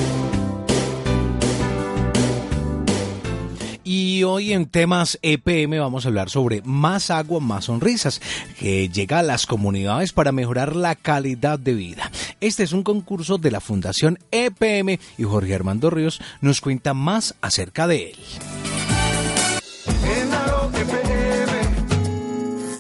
Y 3.88 4.24
hoy 4.24 4.52
en 4.52 4.66
temas 4.66 5.20
EPM 5.22 5.78
vamos 5.80 6.06
a 6.06 6.08
hablar 6.08 6.32
sobre 6.32 6.62
Más 6.64 7.12
agua, 7.12 7.40
más 7.40 7.66
sonrisas, 7.66 8.20
que 8.58 8.90
llega 8.90 9.20
a 9.20 9.24
las 9.24 9.46
comunidades 9.46 10.12
para 10.12 10.32
mejorar 10.32 10.76
la 10.76 10.96
calidad 10.96 11.60
de 11.60 11.76
vida. 11.76 12.12
Este 12.42 12.64
es 12.64 12.74
un 12.74 12.84
concurso 12.84 13.38
de 13.38 13.52
la 13.52 13.62
Fundación 13.62 14.20
EPM 14.32 15.00
y 15.18 15.24
Jorge 15.24 15.56
Armando 15.56 15.90
Ríos 15.90 16.22
nos 16.42 16.62
cuenta 16.62 16.94
más 16.94 17.36
acerca 17.42 17.88
de 17.88 18.12
él. 18.12 18.18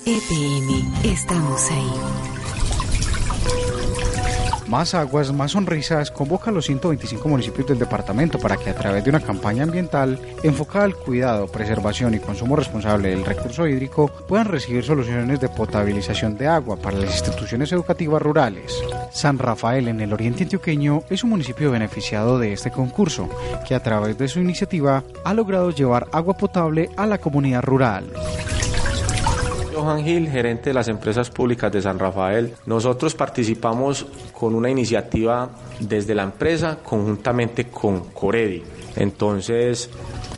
EPM, 0.06 0.94
estamos 1.04 1.72
ahí. 1.72 2.14
Más 4.67 4.95
Aguas, 4.95 5.31
Más 5.31 5.51
Sonrisas 5.51 6.10
convoca 6.10 6.50
a 6.50 6.53
los 6.53 6.65
125 6.65 7.29
municipios 7.29 7.67
del 7.67 7.77
departamento 7.77 8.39
para 8.39 8.57
que 8.57 8.72
a 8.72 8.75
través 8.75 9.03
de 9.03 9.12
una 9.12 9.19
campaña 9.19 9.63
ambiental 9.63 10.19
enfocada 10.41 10.86
al 10.86 10.95
cuidado, 10.95 11.48
preservación 11.48 12.15
y 12.15 12.19
consumo 12.19 12.55
responsable 12.55 13.10
del 13.10 13.25
recurso 13.25 13.67
hídrico 13.67 14.07
puedan 14.27 14.48
recibir 14.48 14.84
soluciones 14.84 15.39
de 15.39 15.50
potabilización 15.50 16.38
de 16.38 16.48
agua 16.48 16.77
para 16.77 16.98
las 16.98 17.12
instituciones 17.12 17.72
educativas 17.72 18.22
rurales. 18.22 18.81
San 19.12 19.38
Rafael 19.38 19.88
en 19.88 20.01
el 20.01 20.13
oriente 20.13 20.43
antioqueño 20.43 21.03
es 21.10 21.24
un 21.24 21.29
municipio 21.29 21.69
beneficiado 21.69 22.39
de 22.39 22.53
este 22.53 22.72
concurso, 22.72 23.29
que 23.67 23.75
a 23.75 23.84
través 23.84 24.17
de 24.17 24.27
su 24.27 24.39
iniciativa 24.39 25.03
ha 25.24 25.34
logrado 25.34 25.69
llevar 25.69 26.07
agua 26.12 26.36
potable 26.36 26.89
a 26.98 27.05
la 27.05 27.19
comunidad 27.19 27.63
rural. 27.63 28.12
Johan 29.75 30.03
Gil, 30.03 30.29
gerente 30.29 30.70
de 30.70 30.74
las 30.74 30.88
empresas 30.88 31.29
públicas 31.29 31.70
de 31.70 31.82
San 31.82 32.00
Rafael. 32.00 32.53
Nosotros 32.65 33.13
participamos 33.13 34.05
con 34.32 34.55
una 34.55 34.70
iniciativa 34.70 35.50
desde 35.82 36.15
la 36.15 36.24
empresa 36.24 36.77
conjuntamente 36.82 37.65
con 37.65 38.05
Coredi. 38.12 38.63
Entonces 38.96 39.89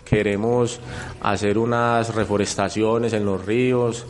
queremos 0.03 0.79
hacer 1.22 1.60
unas 1.60 2.15
reforestaciones 2.15 3.13
en 3.13 3.25
los 3.25 3.46
ríos. 3.46 4.08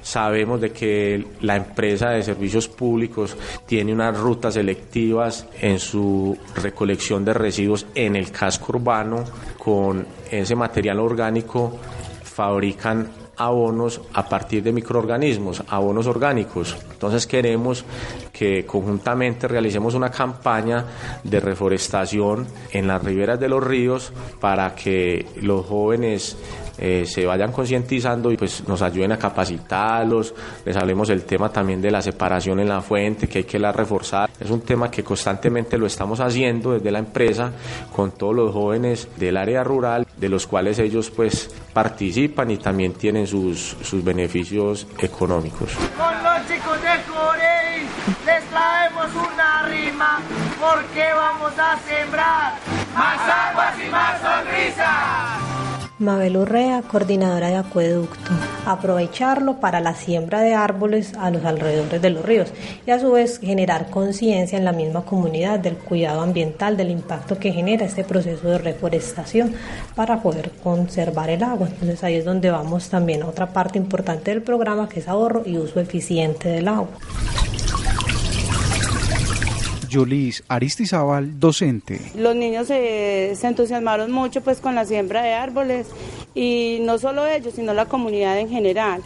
Sabemos 0.00 0.60
de 0.60 0.70
que 0.70 1.26
la 1.40 1.56
empresa 1.56 2.10
de 2.10 2.22
servicios 2.22 2.68
públicos 2.68 3.36
tiene 3.66 3.92
unas 3.92 4.16
rutas 4.16 4.54
selectivas 4.54 5.44
en 5.60 5.80
su 5.80 6.38
recolección 6.54 7.24
de 7.24 7.34
residuos 7.34 7.84
en 7.96 8.14
el 8.14 8.30
casco 8.30 8.66
urbano. 8.76 9.24
Con 9.58 10.06
ese 10.30 10.54
material 10.54 11.00
orgánico 11.00 11.76
fabrican 12.22 13.17
abonos 13.38 14.00
a 14.12 14.28
partir 14.28 14.62
de 14.62 14.72
microorganismos, 14.72 15.62
abonos 15.68 16.06
orgánicos. 16.06 16.76
Entonces 16.90 17.26
queremos 17.26 17.84
que 18.32 18.66
conjuntamente 18.66 19.48
realicemos 19.48 19.94
una 19.94 20.10
campaña 20.10 20.84
de 21.24 21.40
reforestación 21.40 22.46
en 22.72 22.86
las 22.86 23.02
riberas 23.02 23.40
de 23.40 23.48
los 23.48 23.62
ríos 23.64 24.12
para 24.40 24.74
que 24.74 25.26
los 25.40 25.64
jóvenes 25.66 26.36
eh, 26.78 27.04
se 27.06 27.26
vayan 27.26 27.52
concientizando 27.52 28.30
y 28.30 28.36
pues 28.36 28.66
nos 28.68 28.82
ayuden 28.82 29.12
a 29.12 29.18
capacitarlos, 29.18 30.34
les 30.64 30.76
hablemos 30.76 31.10
el 31.10 31.24
tema 31.24 31.48
también 31.50 31.80
de 31.80 31.90
la 31.90 32.00
separación 32.00 32.60
en 32.60 32.68
la 32.68 32.80
fuente, 32.80 33.28
que 33.28 33.38
hay 33.38 33.44
que 33.44 33.58
la 33.58 33.72
reforzar. 33.72 34.30
Es 34.38 34.50
un 34.50 34.60
tema 34.60 34.90
que 34.90 35.02
constantemente 35.02 35.76
lo 35.76 35.86
estamos 35.86 36.20
haciendo 36.20 36.72
desde 36.72 36.90
la 36.90 37.00
empresa 37.00 37.52
con 37.94 38.12
todos 38.12 38.34
los 38.34 38.52
jóvenes 38.52 39.08
del 39.16 39.36
área 39.36 39.64
rural, 39.64 40.06
de 40.16 40.28
los 40.28 40.46
cuales 40.46 40.78
ellos 40.78 41.10
pues 41.10 41.50
participan 41.72 42.50
y 42.50 42.58
también 42.58 42.92
tienen 42.92 43.26
sus, 43.26 43.76
sus 43.82 44.02
beneficios 44.04 44.86
económicos. 44.98 45.72
Con 45.96 46.22
los 46.22 46.46
chicos 46.48 46.80
de 46.82 47.12
Corey 47.12 47.86
les 48.24 48.44
traemos 48.50 49.06
una 49.14 49.68
rima 49.68 50.20
porque 50.60 51.04
vamos 51.14 51.52
a 51.58 51.78
sembrar 51.78 52.54
más 52.94 53.20
aguas 53.20 53.74
y 53.84 53.90
más 53.90 54.20
sonrisas. 54.20 55.47
Mabel 55.98 56.36
Urrea, 56.36 56.82
coordinadora 56.82 57.48
de 57.48 57.56
acueducto. 57.56 58.30
Aprovecharlo 58.66 59.58
para 59.58 59.80
la 59.80 59.94
siembra 59.94 60.40
de 60.42 60.54
árboles 60.54 61.14
a 61.18 61.30
los 61.30 61.44
alrededores 61.44 62.00
de 62.00 62.10
los 62.10 62.24
ríos 62.24 62.52
y 62.86 62.92
a 62.92 63.00
su 63.00 63.10
vez 63.10 63.40
generar 63.40 63.90
conciencia 63.90 64.56
en 64.56 64.64
la 64.64 64.70
misma 64.70 65.02
comunidad 65.04 65.58
del 65.58 65.76
cuidado 65.76 66.20
ambiental, 66.20 66.76
del 66.76 66.90
impacto 66.90 67.38
que 67.38 67.52
genera 67.52 67.84
este 67.84 68.04
proceso 68.04 68.48
de 68.48 68.58
reforestación 68.58 69.54
para 69.96 70.22
poder 70.22 70.52
conservar 70.62 71.30
el 71.30 71.42
agua. 71.42 71.66
Entonces 71.68 72.04
ahí 72.04 72.14
es 72.14 72.24
donde 72.24 72.50
vamos 72.50 72.88
también 72.88 73.24
a 73.24 73.26
otra 73.26 73.52
parte 73.52 73.78
importante 73.78 74.30
del 74.30 74.42
programa 74.42 74.88
que 74.88 75.00
es 75.00 75.08
ahorro 75.08 75.42
y 75.44 75.58
uso 75.58 75.80
eficiente 75.80 76.48
del 76.48 76.68
agua. 76.68 76.90
Yulis 79.88 80.44
Aristizábal, 80.48 81.40
docente. 81.40 82.00
Los 82.14 82.36
niños 82.36 82.68
se, 82.68 83.32
entusiasmaron 83.42 84.12
mucho 84.12 84.40
pues 84.42 84.60
con 84.60 84.74
la 84.74 84.84
siembra 84.84 85.22
de 85.22 85.32
árboles 85.32 85.86
y 86.34 86.78
no 86.82 86.98
solo 86.98 87.26
ellos, 87.26 87.54
sino 87.54 87.74
la 87.74 87.86
comunidad 87.86 88.38
en 88.38 88.48
general 88.48 89.02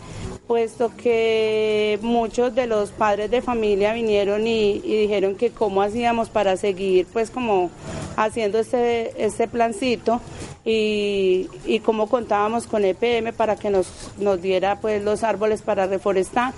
puesto 0.47 0.92
que 0.97 1.99
muchos 2.03 2.55
de 2.55 2.66
los 2.66 2.90
padres 2.90 3.31
de 3.31 3.40
familia 3.40 3.95
vinieron 3.95 4.47
y, 4.47 4.81
dijeron 4.81 5.37
que 5.37 5.51
cómo 5.51 5.81
hacíamos 5.83 6.29
para 6.29 6.57
seguir 6.57 7.07
pues 7.11 7.31
como 7.31 7.71
haciendo 8.16 8.59
este, 8.59 9.25
este 9.25 9.49
plancito 9.49 10.21
y, 10.64 11.49
y 11.64 11.81
cómo 11.81 12.09
contábamos 12.09 12.66
con 12.66 12.85
EPM 12.85 13.33
para 13.33 13.57
que 13.57 13.71
nos, 13.71 14.11
nos 14.18 14.42
diera 14.42 14.81
pues 14.81 15.03
los 15.03 15.23
árboles 15.23 15.62
para 15.62 15.87
reforestar. 15.87 16.53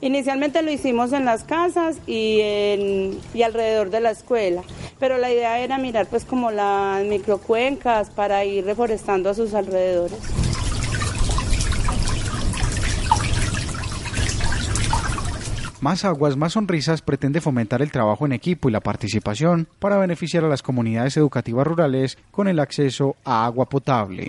Inicialmente 0.00 0.62
lo 0.62 0.70
hicimos 0.70 1.12
en 1.12 1.24
las 1.24 1.42
casas 1.42 1.98
y, 2.06 2.38
en, 2.40 3.18
y 3.34 3.42
alrededor 3.42 3.90
de 3.90 4.00
la 4.00 4.12
escuela, 4.12 4.62
pero 5.00 5.18
la 5.18 5.32
idea 5.32 5.58
era 5.58 5.76
mirar 5.76 6.06
pues 6.06 6.24
como 6.24 6.52
las 6.52 7.04
microcuencas 7.04 8.10
para 8.10 8.44
ir 8.44 8.64
reforestando 8.64 9.30
a 9.30 9.34
sus 9.34 9.54
alrededores. 9.54 10.20
Más 15.80 16.04
Aguas, 16.04 16.36
Más 16.36 16.54
Sonrisas 16.54 17.02
pretende 17.02 17.40
fomentar 17.40 17.82
el 17.82 17.92
trabajo 17.92 18.26
en 18.26 18.32
equipo 18.32 18.68
y 18.68 18.72
la 18.72 18.80
participación 18.80 19.68
para 19.78 19.96
beneficiar 19.96 20.44
a 20.44 20.48
las 20.48 20.62
comunidades 20.62 21.16
educativas 21.16 21.66
rurales 21.66 22.18
con 22.32 22.48
el 22.48 22.58
acceso 22.58 23.14
a 23.24 23.44
agua 23.44 23.68
potable. 23.68 24.28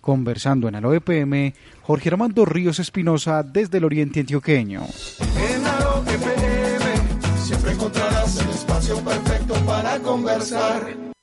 Conversando 0.00 0.68
en 0.68 0.76
el 0.76 0.84
OEPM, 0.86 1.52
Jorge 1.82 2.08
Armando 2.08 2.46
Ríos 2.46 2.78
Espinosa 2.78 3.42
desde 3.42 3.78
el 3.78 3.84
Oriente 3.84 4.20
Antioqueño. 4.20 4.82
En 5.20 5.66
Alo 5.66 6.02
FM 6.06 7.36
siempre 7.42 7.72
encontrarás 7.72 8.38
el 8.40 8.50
espacio 8.50 8.98
perfecto 9.00 9.54
para 9.66 9.98
conversar. 9.98 11.15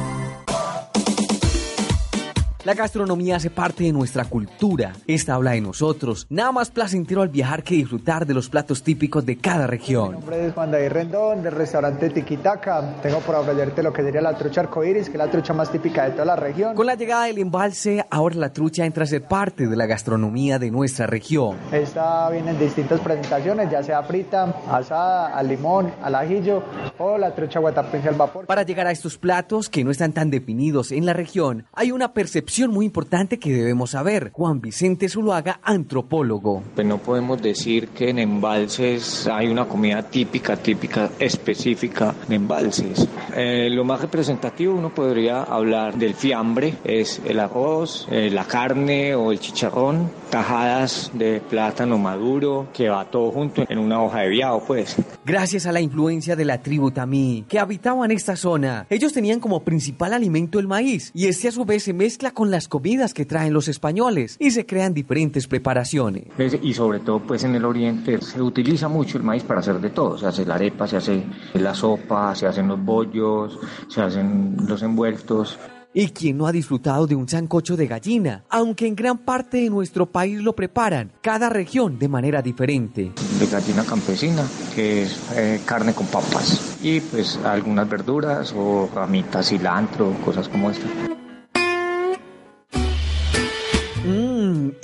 La 2.64 2.75
gastronomía 2.75 3.37
hace 3.37 3.51
parte 3.51 3.85
de 3.85 3.92
nuestra 3.92 4.25
cultura. 4.25 4.92
Esta 5.07 5.35
habla 5.35 5.53
de 5.53 5.61
nosotros. 5.61 6.27
Nada 6.29 6.51
más 6.51 6.71
placentero 6.71 7.23
al 7.23 7.29
viajar 7.29 7.62
que 7.62 7.77
disfrutar 7.77 8.27
de 8.27 8.35
los 8.35 8.49
platos 8.49 8.83
típicos 8.83 9.25
de 9.25 9.38
cada 9.38 9.66
Mi 9.66 9.71
región. 9.71 10.12
nombre 10.12 10.44
es 10.44 10.53
Juan 10.55 10.73
David 10.73 10.88
Rendón, 10.88 11.42
del 11.44 11.53
restaurante 11.55 12.11
Tiquitaca. 12.11 13.01
Tengo 13.01 13.21
por 13.21 13.37
ofrecerte 13.37 13.81
lo 13.85 13.92
que 13.92 14.03
sería 14.03 14.21
la 14.21 14.37
trucha 14.37 14.62
arcoíris, 14.62 15.07
que 15.07 15.12
es 15.12 15.18
la 15.18 15.31
trucha 15.31 15.55
más 15.55 15.71
típica 15.71 16.05
de 16.07 16.11
toda 16.11 16.25
la 16.25 16.35
región. 16.37 16.75
Con 16.75 16.87
la 16.87 16.97
llegada 16.97 17.27
del 17.27 17.38
embalse, 17.38 18.05
ahora 18.11 18.35
la 18.35 18.53
trucha 18.53 18.85
entra 18.85 19.05
a 19.05 19.07
ser 19.07 19.23
parte 19.23 19.68
de 19.68 19.77
la 19.77 19.87
gastronomía 19.87 20.59
de 20.59 20.73
nuestra 20.73 21.07
región. 21.07 21.57
Esta 21.71 22.29
viene 22.29 22.51
en 22.51 22.59
distintas 22.59 22.99
presentaciones, 23.01 23.71
ya 23.71 23.85
sea 23.85 24.03
frita, 24.03 24.57
asada, 24.68 25.29
al 25.29 25.47
limón, 25.47 25.92
al 26.03 26.16
ajillo 26.16 26.64
o 26.99 27.16
la 27.18 27.33
trucha 27.37 27.61
guatapense 27.61 28.09
al 28.09 28.16
vapor. 28.16 28.47
Para 28.47 28.64
llegar 28.64 28.88
a 28.88 28.90
estos 28.90 29.16
platos 29.16 29.68
que 29.68 29.85
no 29.85 29.92
están 29.92 30.12
tan 30.12 30.29
definidos 30.29 30.90
en 30.90 31.07
la 31.07 31.12
región, 31.12 31.64
hay 31.73 31.92
una 31.92 32.12
percepción 32.12 32.49
muy 32.66 32.87
importante 32.87 33.38
que 33.38 33.53
debemos 33.53 33.90
saber. 33.90 34.31
Juan 34.33 34.61
Vicente 34.61 35.09
Zuluaga, 35.09 35.61
antropólogo. 35.62 36.64
Pues 36.75 36.87
no 36.87 36.99
podemos 36.99 37.40
decir 37.40 37.88
que 37.88 38.11
en 38.11 38.18
embalses 38.18 39.29
hay 39.29 39.47
una 39.47 39.66
comida 39.66 40.03
típica, 40.03 40.57
típica, 40.57 41.11
específica 41.21 42.14
de 42.27 42.35
embalses. 42.35 43.07
Eh, 43.37 43.68
lo 43.71 43.85
más 43.85 44.01
representativo 44.01 44.75
uno 44.75 44.92
podría 44.92 45.42
hablar 45.42 45.97
del 45.97 46.14
fiambre, 46.14 46.75
es 46.85 47.21
el 47.25 47.38
arroz, 47.38 48.09
eh, 48.11 48.31
la 48.31 48.44
carne 48.44 49.14
o 49.14 49.31
el 49.31 49.38
chicharrón, 49.38 50.11
tajadas 50.31 51.11
de 51.14 51.40
plátano 51.40 51.99
maduro, 51.99 52.68
que 52.73 52.88
va 52.88 53.05
todo 53.05 53.31
junto 53.31 53.64
en 53.68 53.79
una 53.79 54.03
hoja 54.03 54.21
de 54.21 54.29
viado, 54.31 54.62
pues. 54.66 54.97
Gracias 55.25 55.66
a 55.66 55.73
la 55.73 55.81
influencia 55.81 56.37
de 56.37 56.44
la 56.44 56.62
tribu 56.62 56.90
tamí, 56.90 57.44
que 57.49 57.59
habitaban 57.59 58.11
esta 58.11 58.37
zona, 58.37 58.87
ellos 58.90 59.12
tenían 59.12 59.40
como 59.40 59.61
principal 59.61 60.12
alimento 60.12 60.59
el 60.59 60.66
maíz, 60.66 61.11
y 61.14 61.27
este 61.27 61.49
a 61.49 61.53
su 61.53 61.64
vez 61.64 61.83
se 61.83 61.92
mezcla 61.92 62.31
con 62.38 62.53
las 62.53 62.68
comidas 62.68 63.14
que 63.14 63.27
traen 63.27 63.53
los 63.53 63.66
españoles, 63.66 64.37
y 64.38 64.53
se 64.53 64.64
crean 64.64 64.94
diferentes 64.94 65.48
preparaciones. 65.48 66.27
¿Ves? 66.38 66.57
Y 66.62 66.72
sobre 66.72 67.01
todo 67.01 67.18
pues 67.18 67.42
en 67.42 67.57
el 67.57 67.64
oriente 67.64 68.20
se 68.20 68.40
utiliza 68.40 68.87
mucho 68.87 69.18
el 69.18 69.24
maíz 69.24 69.42
para 69.42 69.59
hacer 69.59 69.81
de 69.81 69.90
todo, 69.90 70.16
se 70.16 70.27
hace 70.27 70.46
la 70.46 70.55
arepa, 70.55 70.87
se 70.87 70.98
hace 70.98 71.24
la 71.55 71.74
sopa, 71.74 72.37
se 72.37 72.46
hacen 72.46 72.68
los 72.68 72.81
bollos, 72.81 73.59
se 73.88 74.03
hacen 74.03 74.57
los 74.68 74.85
envueltos. 74.85 75.59
¿Y 75.92 76.11
quién 76.11 76.38
no 76.38 76.46
ha 76.46 76.53
disfrutado 76.53 77.09
de 77.09 77.16
un 77.16 77.29
sancocho 77.29 77.77
de 77.77 77.88
gallina? 77.88 78.44
Aunque 78.51 78.87
en 78.87 78.94
gran 78.94 79.18
parte 79.18 79.57
de 79.57 79.70
nuestro 79.70 80.07
país 80.07 80.40
lo 80.40 80.55
preparan, 80.55 81.11
cada 81.20 81.48
región 81.48 81.98
de 81.98 82.07
manera 82.07 82.40
diferente. 82.40 83.11
de 83.40 83.46
gallina 83.46 83.85
campesina, 83.85 84.44
que 84.77 85.03
es 85.03 85.18
eh, 85.35 85.61
carne 85.66 85.92
con 85.92 86.07
papas 86.07 86.79
y 86.85 87.01
pues 87.01 87.37
algunas 87.38 87.88
verduras 87.88 88.55
o 88.57 88.88
ramitas, 88.94 89.48
cilantro, 89.48 90.12
cosas 90.24 90.48
como 90.48 90.70
esta. 90.70 90.87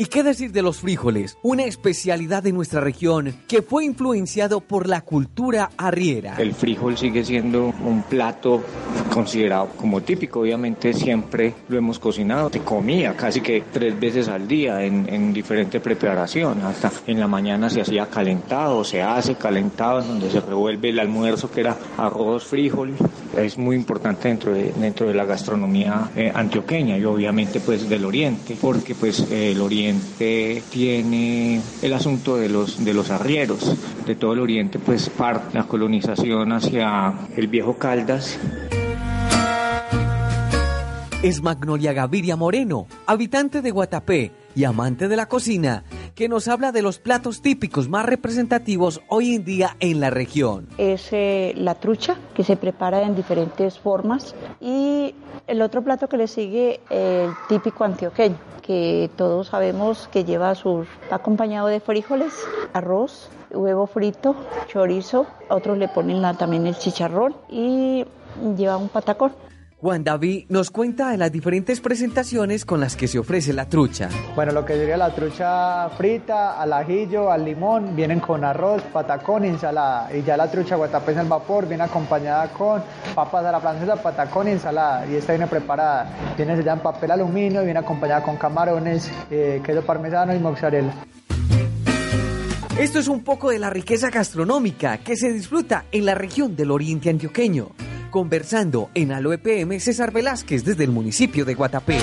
¿Y 0.05 0.07
qué 0.09 0.23
decir 0.23 0.53
de 0.53 0.61
los 0.61 0.81
frijoles? 0.81 1.39
Una 1.41 1.65
especialidad 1.65 2.43
de 2.43 2.53
nuestra 2.53 2.83
región 2.83 3.35
que 3.49 3.63
fue 3.63 3.87
influenciado 3.87 4.61
por 4.61 4.87
la 4.87 5.01
cultura 5.01 5.71
arriera. 5.79 6.37
El 6.37 6.53
frijol 6.53 6.99
sigue 6.99 7.25
siendo 7.25 7.73
un 7.83 8.03
plato 8.03 8.63
considerado 9.11 9.71
como 9.79 10.03
típico, 10.03 10.41
obviamente 10.41 10.93
siempre 10.93 11.55
lo 11.69 11.79
hemos 11.79 11.99
cocinado, 11.99 12.51
se 12.51 12.61
comía 12.61 13.17
casi 13.17 13.41
que 13.41 13.63
tres 13.73 13.99
veces 13.99 14.29
al 14.29 14.47
día 14.47 14.85
en, 14.85 15.09
en 15.09 15.33
diferente 15.33 15.81
preparación, 15.81 16.61
hasta 16.61 16.93
en 17.07 17.19
la 17.19 17.27
mañana 17.27 17.71
se 17.71 17.81
hacía 17.81 18.05
calentado, 18.07 18.85
se 18.85 19.01
hace 19.01 19.37
calentado, 19.37 20.03
en 20.03 20.09
donde 20.09 20.31
se 20.31 20.41
revuelve 20.41 20.91
el 20.91 20.99
almuerzo 20.99 21.51
que 21.51 21.61
era 21.61 21.79
arroz, 21.97 22.45
frijol, 22.45 22.93
es 23.39 23.57
muy 23.57 23.77
importante 23.77 24.29
dentro 24.29 24.53
de, 24.53 24.73
dentro 24.73 25.07
de 25.07 25.15
la 25.15 25.25
gastronomía 25.25 26.11
eh, 26.15 26.31
antioqueña 26.35 26.99
y 26.99 27.05
obviamente 27.05 27.61
pues 27.61 27.89
del 27.89 28.05
oriente, 28.05 28.57
porque 28.61 28.95
pues 28.95 29.21
eh, 29.31 29.53
el 29.53 29.61
oriente 29.61 29.94
tiene 30.71 31.61
el 31.83 31.93
asunto 31.93 32.37
de 32.37 32.49
los, 32.49 32.85
de 32.85 32.95
los 32.95 33.11
arrieros, 33.11 33.75
de 34.07 34.15
todo 34.15 34.33
el 34.35 34.41
oriente 34.41 34.79
pues 34.79 35.09
parte 35.09 35.59
la 35.59 35.67
colonización 35.67 36.53
hacia 36.53 37.15
el 37.37 37.49
viejo 37.49 37.77
Caldas 37.79 38.39
es 41.25 41.43
Magnolia 41.43 41.95
Gaviria 41.95 42.37
Moreno, 42.37 42.87
habitante 43.07 43.63
de 43.63 43.71
Guatapé 43.71 44.31
y 44.55 44.65
amante 44.65 45.09
de 45.09 45.17
la 45.17 45.25
cocina, 45.25 45.83
que 46.15 46.29
nos 46.29 46.49
habla 46.49 46.71
de 46.71 46.83
los 46.83 46.99
platos 46.99 47.41
típicos 47.41 47.89
más 47.89 48.05
representativos 48.05 49.01
hoy 49.09 49.35
en 49.35 49.43
día 49.43 49.75
en 49.81 50.01
la 50.01 50.11
región. 50.11 50.69
Es 50.77 51.09
eh, 51.13 51.55
la 51.57 51.77
trucha, 51.77 52.19
que 52.35 52.45
se 52.45 52.59
prepara 52.59 53.03
en 53.05 53.17
diferentes 53.17 53.79
formas, 53.79 54.35
y 54.61 55.15
el 55.47 55.63
otro 55.63 55.83
plato 55.83 56.09
que 56.09 56.17
le 56.17 56.27
sigue, 56.27 56.81
el 56.91 57.31
típico 57.49 57.85
antioqueño, 57.85 58.37
que 58.63 59.11
todos 59.17 59.49
sabemos 59.49 60.09
que 60.11 60.25
lleva 60.25 60.55
sus, 60.55 60.87
está 61.03 61.17
acompañado 61.17 61.69
de 61.69 61.81
frijoles, 61.81 62.33
arroz, 62.73 63.29
huevo 63.51 63.87
frito, 63.87 64.35
chorizo, 64.69 65.27
otros 65.49 65.79
le 65.79 65.89
ponen 65.89 66.23
la, 66.23 66.35
también 66.35 66.67
el 66.67 66.77
chicharrón 66.77 67.37
y 67.49 68.05
lleva 68.57 68.77
un 68.77 68.89
patacón. 68.89 69.33
Juan 69.85 70.03
David 70.03 70.47
nos 70.49 70.71
cuenta 70.71 71.11
de 71.11 71.19
las 71.19 71.31
diferentes 71.31 71.79
presentaciones 71.79 72.65
con 72.65 72.81
las 72.81 72.97
que 72.97 73.07
se 73.07 73.19
ofrece 73.19 73.53
la 73.53 73.69
trucha. 73.69 74.09
Bueno, 74.35 74.53
lo 74.53 74.65
que 74.65 74.77
sería 74.77 74.97
la 74.97 75.15
trucha 75.15 75.91
frita, 75.91 76.59
al 76.59 76.73
ajillo, 76.73 77.31
al 77.31 77.45
limón, 77.45 77.95
vienen 77.95 78.19
con 78.19 78.47
arroz, 78.47 78.81
patacón 78.81 79.45
y 79.45 79.49
ensalada. 79.49 80.09
Y 80.17 80.23
ya 80.23 80.39
la 80.39 80.51
trucha 80.51 80.77
guatapés 80.77 81.19
al 81.19 81.29
vapor 81.29 81.69
viene 81.69 81.83
acompañada 81.83 82.49
con 82.49 82.83
papas 83.15 83.45
a 83.45 83.53
la 83.53 83.61
francesa, 83.61 83.97
patacón 83.97 84.49
y 84.49 84.53
ensalada. 84.53 85.07
Y 85.07 85.17
esta 85.17 85.35
viene 85.35 85.49
preparada. 85.49 86.35
Viene 86.35 86.57
sellada 86.57 86.79
en 86.79 86.83
papel 86.83 87.11
aluminio 87.11 87.61
y 87.61 87.67
viene 87.67 87.81
acompañada 87.81 88.23
con 88.23 88.39
camarones, 88.39 89.13
eh, 89.31 89.61
queso 89.63 89.83
parmesano 89.83 90.35
y 90.35 90.39
mozzarella. 90.39 90.95
Esto 92.79 92.99
es 93.01 93.09
un 93.09 93.23
poco 93.23 93.51
de 93.51 93.59
la 93.59 93.69
riqueza 93.69 94.09
gastronómica 94.09 94.97
que 94.97 95.15
se 95.15 95.31
disfruta 95.31 95.85
en 95.93 96.07
la 96.07 96.15
región 96.15 96.57
del 96.57 96.71
oriente 96.71 97.11
antioqueño. 97.11 97.73
Conversando 98.15 98.91
en 98.95 99.11
Alo 99.11 99.33
EPM, 99.33 99.81
César 99.81 100.13
Velázquez 100.13 100.65
desde 100.65 100.85
el 100.85 100.93
municipio 100.93 101.45
de 101.45 101.55
Guatapé. 101.55 101.99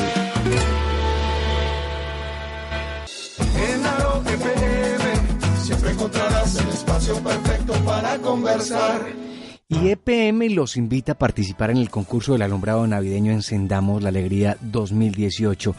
En 3.55 3.85
Alo 3.85 4.21
EPM 4.27 5.57
siempre 5.57 5.91
encontrarás 5.91 6.57
el 6.57 6.67
espacio 6.67 7.15
perfecto 7.23 7.73
para 7.85 8.17
conversar. 8.17 9.30
Y 9.71 9.87
EPM 9.87 10.53
los 10.53 10.75
invita 10.75 11.13
a 11.13 11.17
participar 11.17 11.71
en 11.71 11.77
el 11.77 11.89
concurso 11.89 12.33
del 12.33 12.41
alumbrado 12.41 12.85
navideño 12.85 13.31
Encendamos 13.31 14.03
la 14.03 14.09
Alegría 14.09 14.57
2018. 14.59 15.73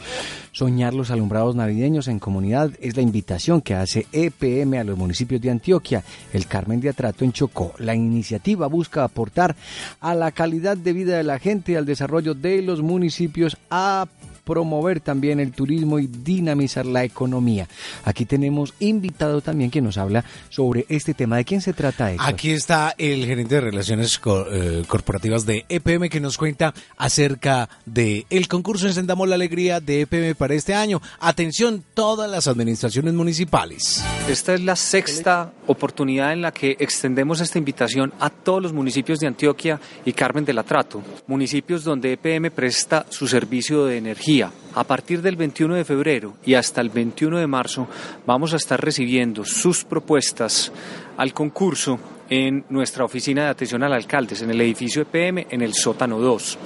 Soñar 0.51 0.95
los 0.95 1.11
alumbrados 1.11 1.55
navideños 1.55 2.07
en 2.07 2.17
comunidad 2.17 2.71
es 2.81 2.95
la 2.95 3.03
invitación 3.03 3.61
que 3.61 3.75
hace 3.75 4.07
EPM 4.11 4.79
a 4.79 4.83
los 4.83 4.97
municipios 4.97 5.41
de 5.41 5.51
Antioquia, 5.51 6.03
el 6.33 6.47
Carmen 6.47 6.81
de 6.81 6.89
Atrato 6.89 7.23
en 7.23 7.33
Chocó. 7.33 7.75
La 7.77 7.93
iniciativa 7.93 8.65
busca 8.65 9.03
aportar 9.03 9.55
a 9.99 10.15
la 10.15 10.31
calidad 10.31 10.75
de 10.75 10.91
vida 10.91 11.15
de 11.15 11.23
la 11.23 11.37
gente 11.37 11.73
y 11.73 11.75
al 11.75 11.85
desarrollo 11.85 12.33
de 12.33 12.63
los 12.63 12.81
municipios 12.81 13.57
a 13.69 14.07
promover 14.43 14.99
también 14.99 15.39
el 15.39 15.51
turismo 15.51 15.99
y 15.99 16.07
dinamizar 16.07 16.85
la 16.85 17.03
economía. 17.03 17.67
Aquí 18.03 18.25
tenemos 18.25 18.73
invitado 18.79 19.41
también 19.41 19.71
que 19.71 19.81
nos 19.81 19.97
habla 19.97 20.23
sobre 20.49 20.85
este 20.89 21.13
tema. 21.13 21.37
¿De 21.37 21.45
quién 21.45 21.61
se 21.61 21.73
trata 21.73 22.11
esto? 22.11 22.23
Aquí 22.23 22.51
está 22.51 22.93
el 22.97 23.25
gerente 23.25 23.55
de 23.55 23.61
Relaciones 23.61 24.19
eh, 24.25 24.83
Corporativas 24.87 25.45
de 25.45 25.65
EPM 25.69 26.09
que 26.09 26.19
nos 26.19 26.37
cuenta 26.37 26.73
acerca 26.97 27.69
de 27.85 28.25
el 28.29 28.47
concurso 28.47 28.87
Encendamos 28.87 29.27
la 29.27 29.35
Alegría 29.35 29.79
de 29.79 30.01
EPM 30.01 30.35
para 30.35 30.53
este 30.53 30.73
año. 30.73 31.01
Atención, 31.19 31.83
todas 31.93 32.29
las 32.29 32.47
administraciones 32.47 33.13
municipales. 33.13 34.03
Esta 34.27 34.53
es 34.53 34.61
la 34.61 34.75
sexta 34.75 35.53
oportunidad 35.67 36.33
en 36.33 36.41
la 36.41 36.51
que 36.51 36.75
extendemos 36.79 37.41
esta 37.41 37.57
invitación 37.57 38.13
a 38.19 38.29
todos 38.29 38.61
los 38.61 38.73
municipios 38.73 39.19
de 39.19 39.27
Antioquia 39.27 39.79
y 40.05 40.13
Carmen 40.13 40.45
del 40.45 40.57
Atrato, 40.57 41.01
municipios 41.27 41.83
donde 41.83 42.13
EPM 42.13 42.51
presta 42.51 43.05
su 43.09 43.27
servicio 43.27 43.85
de 43.85 43.97
energía. 43.97 44.32
A 44.41 44.83
partir 44.83 45.21
del 45.21 45.35
21 45.35 45.75
de 45.75 45.85
febrero 45.85 46.33
y 46.43 46.55
hasta 46.55 46.81
el 46.81 46.89
21 46.89 47.37
de 47.37 47.45
marzo 47.45 47.87
vamos 48.25 48.53
a 48.53 48.57
estar 48.57 48.83
recibiendo 48.83 49.45
sus 49.45 49.83
propuestas 49.83 50.71
al 51.17 51.33
concurso 51.33 51.99
en 52.29 52.65
nuestra 52.69 53.05
oficina 53.05 53.43
de 53.43 53.49
atención 53.49 53.83
al 53.83 53.93
alcaldes, 53.93 54.41
en 54.41 54.49
el 54.49 54.61
edificio 54.61 55.03
EPM, 55.03 55.45
en 55.51 55.61
el 55.61 55.75
sótano 55.75 56.17
2. 56.17 56.57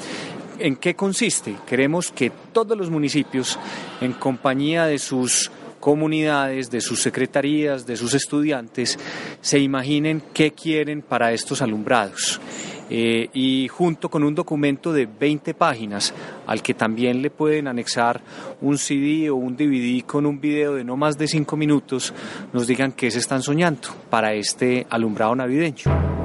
¿En 0.59 0.77
qué 0.77 0.95
consiste? 0.95 1.55
Queremos 1.67 2.11
que 2.11 2.31
todos 2.53 2.77
los 2.77 2.89
municipios, 2.89 3.59
en 3.99 4.13
compañía 4.13 4.85
de 4.85 4.97
sus 4.97 5.51
comunidades, 5.81 6.71
de 6.71 6.79
sus 6.79 7.01
secretarías, 7.01 7.85
de 7.85 7.97
sus 7.97 8.13
estudiantes, 8.13 8.97
se 9.41 9.59
imaginen 9.59 10.23
qué 10.33 10.51
quieren 10.51 11.01
para 11.01 11.33
estos 11.33 11.61
alumbrados. 11.61 12.39
Eh, 12.89 13.29
y 13.33 13.67
junto 13.67 14.09
con 14.09 14.23
un 14.23 14.33
documento 14.33 14.93
de 14.93 15.05
20 15.05 15.53
páginas 15.53 16.13
al 16.45 16.61
que 16.61 16.73
también 16.73 17.21
le 17.21 17.29
pueden 17.29 17.67
anexar 17.67 18.21
un 18.61 18.77
CD 18.77 19.29
o 19.29 19.35
un 19.35 19.57
DVD 19.57 20.03
con 20.05 20.25
un 20.25 20.39
video 20.39 20.75
de 20.75 20.83
no 20.83 20.95
más 20.95 21.17
de 21.17 21.27
5 21.27 21.57
minutos, 21.57 22.13
nos 22.53 22.67
digan 22.67 22.93
qué 22.93 23.11
se 23.11 23.19
están 23.19 23.41
soñando 23.41 23.89
para 24.09 24.33
este 24.33 24.87
alumbrado 24.89 25.35
navideño. 25.35 26.17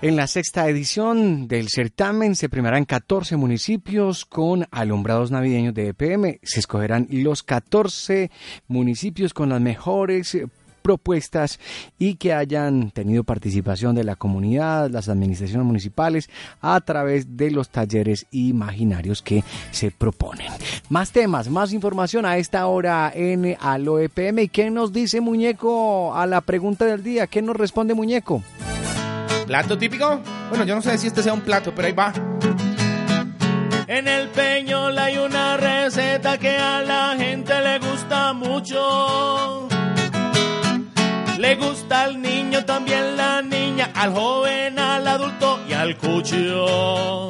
En 0.00 0.14
la 0.14 0.28
sexta 0.28 0.68
edición 0.68 1.48
del 1.48 1.70
certamen 1.70 2.36
se 2.36 2.48
premiarán 2.48 2.84
14 2.84 3.36
municipios 3.36 4.24
con 4.24 4.64
alumbrados 4.70 5.32
navideños 5.32 5.74
de 5.74 5.88
EPM. 5.88 6.38
Se 6.44 6.60
escogerán 6.60 7.08
los 7.10 7.42
14 7.42 8.30
municipios 8.68 9.34
con 9.34 9.48
las 9.48 9.60
mejores 9.60 10.38
propuestas 10.88 11.60
y 11.98 12.14
que 12.14 12.32
hayan 12.32 12.90
tenido 12.92 13.22
participación 13.22 13.94
de 13.94 14.04
la 14.04 14.16
comunidad, 14.16 14.88
las 14.88 15.10
administraciones 15.10 15.66
municipales 15.66 16.30
a 16.62 16.80
través 16.80 17.36
de 17.36 17.50
los 17.50 17.68
talleres 17.68 18.24
imaginarios 18.30 19.20
que 19.20 19.44
se 19.70 19.90
proponen. 19.90 20.50
Más 20.88 21.12
temas, 21.12 21.50
más 21.50 21.74
información 21.74 22.24
a 22.24 22.38
esta 22.38 22.66
hora 22.66 23.12
en 23.14 23.54
Alo 23.60 23.98
EPM. 23.98 24.38
¿Y 24.44 24.48
qué 24.48 24.70
nos 24.70 24.90
dice 24.90 25.20
Muñeco 25.20 26.14
a 26.14 26.26
la 26.26 26.40
pregunta 26.40 26.86
del 26.86 27.02
día? 27.02 27.26
¿Qué 27.26 27.42
nos 27.42 27.54
responde 27.54 27.92
Muñeco? 27.92 28.42
¿Plato 29.46 29.76
típico? 29.76 30.22
Bueno, 30.48 30.64
yo 30.64 30.74
no 30.74 30.80
sé 30.80 30.96
si 30.96 31.08
este 31.08 31.22
sea 31.22 31.34
un 31.34 31.42
plato, 31.42 31.74
pero 31.74 31.88
ahí 31.88 31.92
va. 31.92 32.14
En 33.88 34.08
el 34.08 34.28
peñol 34.28 34.96
hay 34.98 35.18
una 35.18 35.58
receta 35.58 36.38
que 36.38 36.56
a 36.56 36.80
la 36.80 37.14
gente 37.18 37.52
le 37.60 37.78
gusta 37.78 38.32
mucho. 38.32 39.68
Le 41.38 41.54
gusta 41.54 42.02
al 42.02 42.20
niño, 42.20 42.64
también 42.64 43.16
la 43.16 43.42
niña, 43.42 43.92
al 43.94 44.12
joven, 44.12 44.76
al 44.76 45.06
adulto 45.06 45.60
y 45.68 45.72
al 45.72 45.96
cuchillo. 45.96 47.28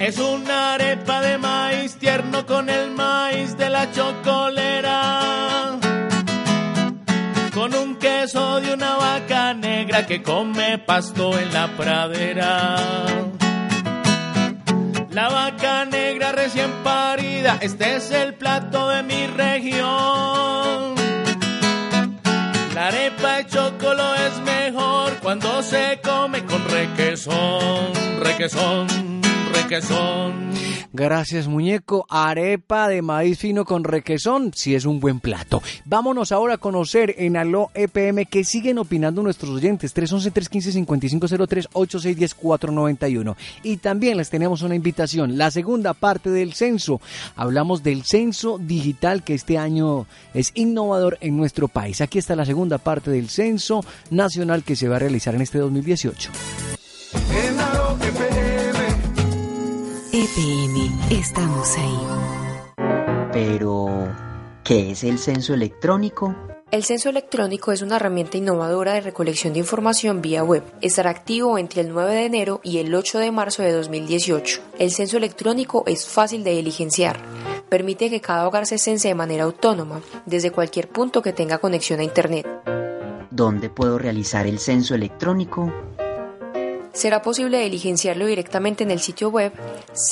Es 0.00 0.18
una 0.18 0.74
arepa 0.74 1.20
de 1.20 1.38
maíz 1.38 1.96
tierno 1.96 2.44
con 2.44 2.68
el 2.68 2.90
maíz 2.90 3.56
de 3.56 3.70
la 3.70 3.88
chocolera. 3.92 5.78
Con 7.54 7.72
un 7.72 7.94
queso 7.98 8.60
de 8.60 8.74
una 8.74 8.96
vaca 8.96 9.54
negra 9.54 10.04
que 10.04 10.20
come 10.20 10.78
pasto 10.78 11.38
en 11.38 11.52
la 11.52 11.68
pradera. 11.68 12.76
La 15.10 15.28
vaca 15.28 15.84
negra 15.84 16.32
recién 16.32 16.72
parida, 16.82 17.58
este 17.60 17.94
es 17.94 18.10
el 18.10 18.34
plato 18.34 18.88
de 18.88 19.04
mi 19.04 19.28
región. 19.28 21.03
Arepa 22.86 23.36
de 23.38 23.46
chocolo 23.46 24.14
es 24.14 24.38
mejor 24.42 25.14
cuando 25.22 25.62
se 25.62 25.98
come 26.04 26.44
con 26.44 26.62
requesón, 26.68 27.94
requesón, 28.20 28.86
requesón. 29.54 30.44
Gracias, 30.96 31.48
muñeco. 31.48 32.06
Arepa 32.08 32.86
de 32.86 33.02
maíz 33.02 33.40
fino 33.40 33.64
con 33.64 33.82
requesón, 33.82 34.52
si 34.54 34.76
es 34.76 34.84
un 34.84 35.00
buen 35.00 35.18
plato. 35.18 35.60
Vámonos 35.84 36.30
ahora 36.30 36.54
a 36.54 36.58
conocer 36.58 37.16
en 37.18 37.36
Aló 37.36 37.72
EPM 37.74 38.26
que 38.26 38.44
siguen 38.44 38.78
opinando 38.78 39.20
nuestros 39.20 39.56
oyentes. 39.56 39.92
311-315-5503, 39.92 41.68
8610-491. 41.72 43.34
Y 43.64 43.78
también 43.78 44.18
les 44.18 44.30
tenemos 44.30 44.62
una 44.62 44.76
invitación, 44.76 45.36
la 45.36 45.50
segunda 45.50 45.94
parte 45.94 46.30
del 46.30 46.54
censo. 46.54 47.00
Hablamos 47.34 47.82
del 47.82 48.04
censo 48.04 48.58
digital 48.58 49.24
que 49.24 49.34
este 49.34 49.58
año 49.58 50.06
es 50.32 50.52
innovador 50.54 51.18
en 51.20 51.36
nuestro 51.36 51.66
país. 51.66 52.02
Aquí 52.02 52.20
está 52.20 52.36
la 52.36 52.46
segunda 52.46 52.73
parte 52.78 53.10
del 53.10 53.28
censo 53.28 53.84
nacional 54.10 54.64
que 54.64 54.76
se 54.76 54.88
va 54.88 54.96
a 54.96 55.00
realizar 55.00 55.34
en 55.34 55.42
este 55.42 55.58
2018. 55.58 56.30
En 57.32 57.60
Aló 57.60 57.96
FM. 58.00 58.78
EPM, 60.12 61.12
estamos 61.12 61.76
ahí. 61.76 62.24
Pero, 63.32 64.08
¿qué 64.62 64.92
es 64.92 65.04
el 65.04 65.18
censo 65.18 65.54
electrónico? 65.54 66.34
El 66.74 66.82
censo 66.82 67.08
electrónico 67.08 67.70
es 67.70 67.82
una 67.82 67.96
herramienta 67.96 68.36
innovadora 68.36 68.94
de 68.94 69.00
recolección 69.00 69.52
de 69.52 69.60
información 69.60 70.20
vía 70.20 70.42
web. 70.42 70.64
Estará 70.80 71.10
activo 71.10 71.56
entre 71.56 71.82
el 71.82 71.90
9 71.90 72.14
de 72.14 72.24
enero 72.24 72.60
y 72.64 72.78
el 72.78 72.92
8 72.92 73.20
de 73.20 73.30
marzo 73.30 73.62
de 73.62 73.70
2018. 73.70 74.60
El 74.80 74.90
censo 74.90 75.16
electrónico 75.16 75.84
es 75.86 76.06
fácil 76.08 76.42
de 76.42 76.50
diligenciar. 76.50 77.20
Permite 77.68 78.10
que 78.10 78.20
cada 78.20 78.46
hogar 78.46 78.66
se 78.66 78.78
cense 78.78 79.08
de 79.08 79.14
manera 79.14 79.44
autónoma, 79.44 80.00
desde 80.26 80.50
cualquier 80.50 80.88
punto 80.88 81.22
que 81.22 81.32
tenga 81.32 81.58
conexión 81.58 82.00
a 82.00 82.04
Internet. 82.04 82.46
¿Dónde 83.30 83.68
puedo 83.68 83.98
realizar 83.98 84.46
el 84.46 84.60
censo 84.60 84.94
electrónico? 84.94 85.72
Será 86.94 87.20
posible 87.22 87.58
diligenciarlo 87.58 88.26
directamente 88.26 88.84
en 88.84 88.92
el 88.92 89.00
sitio 89.00 89.28
web 89.28 89.52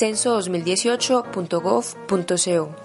censo2018.gov.co. 0.01 2.75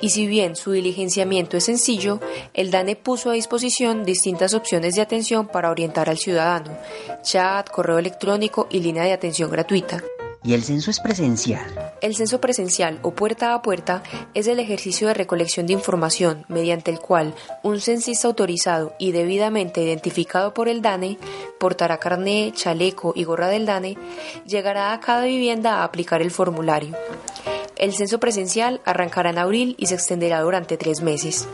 Y 0.00 0.10
si 0.10 0.26
bien 0.26 0.56
su 0.56 0.72
diligenciamiento 0.72 1.56
es 1.56 1.62
sencillo, 1.64 2.18
el 2.52 2.72
DANE 2.72 2.96
puso 2.96 3.30
a 3.30 3.34
disposición 3.34 4.04
distintas 4.04 4.54
opciones 4.54 4.96
de 4.96 5.02
atención 5.02 5.46
para 5.46 5.70
orientar 5.70 6.10
al 6.10 6.18
ciudadano, 6.18 6.76
chat, 7.22 7.70
correo 7.70 8.00
electrónico 8.00 8.66
y 8.70 8.80
línea 8.80 9.04
de 9.04 9.12
atención 9.12 9.52
gratuita. 9.52 10.02
¿Y 10.44 10.52
el 10.52 10.62
censo 10.62 10.90
es 10.90 11.00
presencial? 11.00 11.64
El 12.02 12.14
censo 12.14 12.38
presencial 12.38 12.98
o 13.00 13.12
puerta 13.12 13.54
a 13.54 13.62
puerta 13.62 14.02
es 14.34 14.46
el 14.46 14.60
ejercicio 14.60 15.08
de 15.08 15.14
recolección 15.14 15.66
de 15.66 15.72
información 15.72 16.44
mediante 16.48 16.90
el 16.90 17.00
cual 17.00 17.34
un 17.62 17.80
censista 17.80 18.28
autorizado 18.28 18.92
y 18.98 19.12
debidamente 19.12 19.82
identificado 19.82 20.52
por 20.52 20.68
el 20.68 20.82
DANE 20.82 21.16
portará 21.58 21.96
carné, 21.96 22.52
chaleco 22.54 23.14
y 23.16 23.24
gorra 23.24 23.48
del 23.48 23.64
DANE, 23.64 23.96
llegará 24.46 24.92
a 24.92 25.00
cada 25.00 25.24
vivienda 25.24 25.76
a 25.76 25.84
aplicar 25.84 26.20
el 26.20 26.30
formulario. 26.30 26.94
El 27.76 27.94
censo 27.94 28.20
presencial 28.20 28.82
arrancará 28.84 29.30
en 29.30 29.38
abril 29.38 29.76
y 29.78 29.86
se 29.86 29.94
extenderá 29.94 30.42
durante 30.42 30.76
tres 30.76 31.00
meses. 31.00 31.48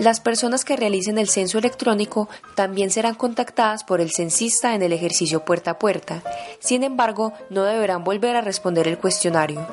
Las 0.00 0.18
personas 0.18 0.64
que 0.64 0.76
realicen 0.76 1.18
el 1.18 1.28
censo 1.28 1.58
electrónico 1.58 2.30
también 2.54 2.90
serán 2.90 3.14
contactadas 3.14 3.84
por 3.84 4.00
el 4.00 4.10
censista 4.10 4.74
en 4.74 4.80
el 4.80 4.94
ejercicio 4.94 5.44
puerta 5.44 5.72
a 5.72 5.78
puerta. 5.78 6.22
Sin 6.58 6.84
embargo, 6.84 7.34
no 7.50 7.64
deberán 7.64 8.02
volver 8.02 8.34
a 8.34 8.40
responder 8.40 8.88
el 8.88 8.96
cuestionario. 8.96 9.66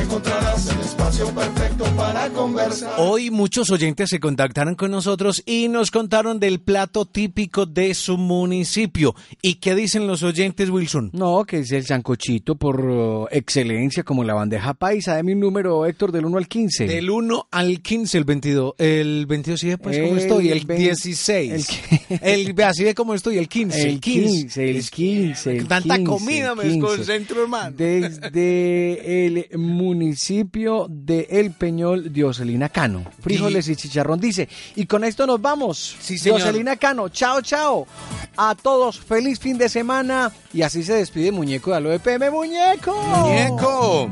Encontrarás 0.00 0.66
el 0.70 0.80
espacio 0.80 1.26
perfecto 1.34 1.84
para 1.96 2.28
conversar. 2.30 2.94
Hoy 2.98 3.30
muchos 3.30 3.70
oyentes 3.70 4.08
se 4.08 4.18
contactaron 4.18 4.74
con 4.74 4.90
nosotros 4.90 5.42
y 5.44 5.68
nos 5.68 5.90
contaron 5.90 6.40
del 6.40 6.60
plato 6.60 7.04
típico 7.04 7.66
de 7.66 7.94
su 7.94 8.16
municipio. 8.16 9.14
¿Y 9.42 9.56
qué 9.56 9.74
dicen 9.74 10.06
los 10.06 10.22
oyentes, 10.22 10.70
Wilson? 10.70 11.10
No, 11.12 11.44
que 11.44 11.58
es 11.58 11.72
el 11.72 11.84
sancochito 11.84 12.54
por 12.54 12.80
uh, 12.80 13.26
excelencia, 13.30 14.02
como 14.02 14.24
la 14.24 14.34
bandeja 14.34 14.74
paisa. 14.74 15.16
Dame 15.16 15.34
un 15.34 15.40
número, 15.40 15.84
Héctor, 15.84 16.12
del 16.12 16.24
1 16.24 16.38
al 16.38 16.48
15. 16.48 16.86
Del 16.86 17.10
1 17.10 17.48
al 17.50 17.80
15, 17.80 18.18
el 18.18 18.24
22. 18.24 18.74
El 18.78 19.26
22 19.26 19.60
sí, 19.60 19.76
pues, 19.76 19.98
¿cómo 19.98 20.12
El 20.12 20.18
estoy? 20.18 20.48
El 20.48 20.64
20, 20.64 20.82
16. 20.84 21.68
El, 22.22 22.52
ve 22.54 22.64
así 22.64 22.84
de 22.84 22.94
cómo 22.94 23.14
estoy, 23.14 23.38
el 23.38 23.48
15. 23.48 23.88
El 23.88 24.00
15, 24.00 24.70
el 24.70 24.90
15, 24.90 25.56
el 25.56 25.68
Tanta 25.68 25.96
15, 25.96 26.10
comida 26.10 26.54
me 26.54 26.64
el 26.64 26.70
15. 26.72 26.86
desconcentro, 26.86 27.42
hermano. 27.42 27.76
Desde 27.76 29.26
el 29.26 29.46
municipio 29.90 30.86
de 30.88 31.26
El 31.30 31.50
Peñol, 31.50 32.12
Dioselina 32.12 32.68
Cano. 32.68 33.04
Frijoles 33.20 33.68
y 33.68 33.74
chicharrón 33.74 34.20
dice. 34.20 34.48
Y 34.76 34.86
con 34.86 35.02
esto 35.02 35.26
nos 35.26 35.42
vamos. 35.42 35.96
Sí, 36.00 36.16
señor. 36.16 36.38
Dioselina 36.38 36.76
Cano, 36.76 37.08
chao, 37.08 37.40
chao. 37.42 37.88
A 38.36 38.54
todos, 38.54 39.00
feliz 39.00 39.40
fin 39.40 39.58
de 39.58 39.68
semana. 39.68 40.30
Y 40.52 40.62
así 40.62 40.84
se 40.84 40.94
despide 40.94 41.32
Muñeco 41.32 41.70
de 41.70 41.76
Alo 41.76 41.92
EPM. 41.92 42.30
¡Muñeco! 42.30 42.94
¡Muñeco! 42.94 44.10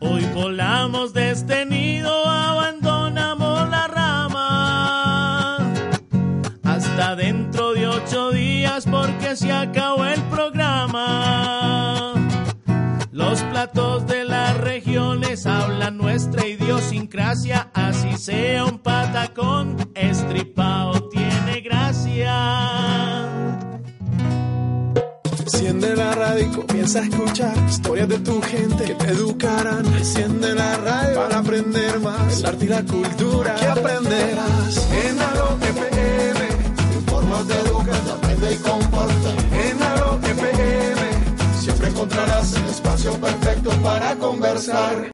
Hoy 0.00 0.24
volamos 0.34 1.12
de 1.12 1.32
este 1.32 1.66
nido, 1.66 2.24
abandonamos 2.26 3.68
la 3.70 3.88
rama. 3.88 5.58
Hasta 6.62 7.16
dentro 7.16 7.72
de 7.72 7.88
ocho 7.88 8.30
días 8.30 8.84
porque 8.88 9.34
se 9.34 9.50
acabó 9.50 10.04
el 10.04 10.22
programa. 10.22 11.61
Los 13.32 13.42
platos 13.44 14.06
de 14.08 14.24
las 14.26 14.58
regiones 14.58 15.46
hablan 15.46 15.96
nuestra 15.96 16.46
idiosincrasia, 16.46 17.70
así 17.72 18.18
sea 18.18 18.66
un 18.66 18.78
patacón, 18.78 19.90
estripado 19.94 21.08
tiene 21.08 21.62
gracia. 21.62 23.26
Enciende 25.40 25.96
la 25.96 26.14
radio 26.14 26.44
y 26.44 26.48
comienza 26.50 26.98
a 26.98 27.04
escuchar 27.04 27.56
historias 27.70 28.08
de 28.10 28.18
tu 28.18 28.42
gente 28.42 28.84
que 28.84 28.94
te 28.96 29.06
educarán. 29.06 29.86
Enciende 29.86 30.54
la 30.54 30.76
radio 30.76 31.14
para 31.14 31.38
aprender 31.38 32.00
más. 32.00 32.38
El 32.38 32.46
arte 32.46 32.64
y 32.66 32.68
la 32.68 32.82
cultura 32.82 33.54
que 33.54 33.66
aprenderás. 33.66 34.88
En 35.06 35.18
Aló 35.18 35.56
FM, 35.58 36.48
te 36.90 36.94
informas, 36.96 37.46
te 37.46 37.54
educas, 37.60 38.10
aprende 38.10 38.52
y 38.52 38.56
comporta. 38.58 39.30
En 39.70 39.82
Aló 39.82 40.20
FM, 40.22 41.60
siempre 41.62 41.88
encontrarás 41.88 42.52
el 42.56 42.81
espacio 43.02 43.20
perfecto 43.20 43.70
para 43.82 44.14
conversar. 44.16 45.10